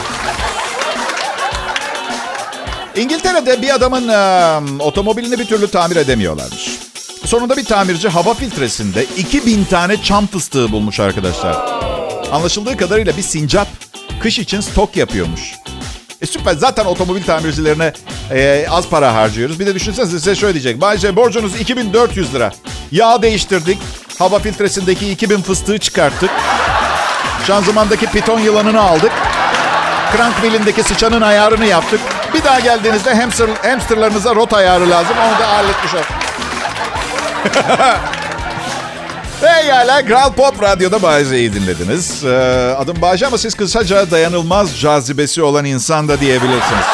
İngiltere'de 2.96 3.62
bir 3.62 3.76
adamın 3.76 4.08
e, 4.08 4.84
otomobilini 4.84 5.40
bir 5.40 5.46
türlü 5.46 5.68
tamir 5.68 5.96
edemiyorlarmış. 5.96 6.80
Sonunda 7.26 7.58
bir 7.58 7.66
tamirci 7.66 8.10
hava 8.10 8.34
filtresinde 8.34 9.06
2000 9.18 9.64
tane 9.64 10.02
çam 10.04 10.28
fıstığı 10.28 10.72
bulmuş 10.72 11.00
arkadaşlar. 11.00 11.56
Anlaşıldığı 12.32 12.78
kadarıyla 12.78 13.18
bir 13.18 13.22
sincap 13.22 13.68
kış 14.20 14.40
için 14.40 14.62
stok 14.62 14.98
yapıyormuş. 14.98 15.54
E 16.26 16.28
süper. 16.28 16.54
Zaten 16.54 16.86
otomobil 16.86 17.24
tamircilerine 17.24 17.94
e, 18.32 18.66
az 18.70 18.90
para 18.90 19.14
harcıyoruz. 19.14 19.60
Bir 19.60 19.66
de 19.66 19.76
düşünsenize 19.76 20.20
size 20.20 20.36
şöyle 20.36 20.54
diyecek. 20.54 20.82
Bayce 20.82 21.16
borcunuz 21.16 21.62
2400 21.62 22.34
lira. 22.34 22.52
Yağ 22.92 23.22
değiştirdik. 23.22 23.78
Hava 24.20 24.40
filtresindeki 24.40 25.12
2000 25.12 25.42
fıstığı 25.42 25.78
çıkarttık. 25.78 26.30
Şanzımandaki 27.48 28.06
piton 28.06 28.40
yılanını 28.40 28.82
aldık. 28.82 29.12
Crank 30.18 30.36
wheel'indeki 30.36 30.84
sıçanın 30.84 31.22
ayarını 31.22 31.66
yaptık. 31.66 32.00
Bir 32.34 32.44
daha 32.44 32.60
geldiğinizde 32.60 33.16
hamster, 33.16 33.50
hamsterlarınıza 33.64 34.36
rot 34.36 34.54
ayarı 34.54 34.90
lazım. 34.90 35.16
Onu 35.18 35.40
da 35.40 35.50
halletmiş 35.50 35.94
ol. 35.94 36.04
Pekala 39.42 40.06
Kral 40.06 40.34
Pop 40.34 40.62
Radyo'da 40.64 41.02
Bayece'yi 41.02 41.54
dinlediniz. 41.54 42.24
Ee, 42.26 42.30
adım 42.78 43.02
Bayece 43.02 43.28
ama 43.28 43.38
siz 43.38 43.56
kısaca 43.56 44.12
dayanılmaz 44.12 44.80
cazibesi 44.80 45.42
olan 45.44 45.66
insan 45.66 46.08
da 46.08 46.20
diyebilirsiniz. 46.20 46.86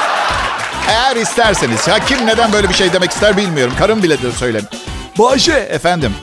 Eğer 0.90 1.16
isterseniz. 1.16 1.88
Ya 1.88 2.00
kim 2.00 2.28
neden 2.28 2.54
böyle 2.54 2.70
bir 2.70 2.74
şey 2.74 2.94
demek 2.94 3.12
ister 3.12 3.38
bilmiyorum. 3.38 3.74
Karım 3.80 4.04
bile 4.04 4.22
de 4.22 4.32
söylemiyor. 4.32 4.72
Bayece. 5.20 5.54
Efendim. 5.54 6.14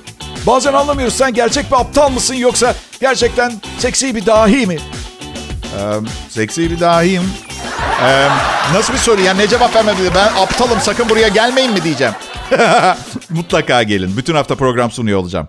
Bazen 0.46 0.72
anlamıyoruz 0.72 1.14
sen 1.14 1.34
gerçek 1.34 1.70
bir 1.70 1.76
aptal 1.76 2.10
mısın 2.10 2.34
yoksa 2.34 2.74
gerçekten 3.00 3.52
seksi 3.78 4.14
bir 4.14 4.26
dahi 4.26 4.66
mi? 4.66 4.76
Ee, 5.78 5.80
seksi 6.28 6.70
bir 6.70 6.80
dahiyim. 6.80 7.32
Ee, 8.02 8.28
nasıl 8.74 8.92
bir 8.92 8.98
soru? 8.98 9.20
Yani 9.20 9.38
ne 9.38 9.48
cevap 9.48 9.76
vermem 9.76 9.96
Ben 10.14 10.42
aptalım 10.42 10.80
sakın 10.80 11.08
buraya 11.08 11.28
gelmeyin 11.28 11.72
mi 11.72 11.84
diyeceğim. 11.84 12.14
Mutlaka 13.30 13.82
gelin. 13.82 14.16
Bütün 14.16 14.34
hafta 14.34 14.54
program 14.54 14.90
sunuyor 14.90 15.18
olacağım. 15.20 15.48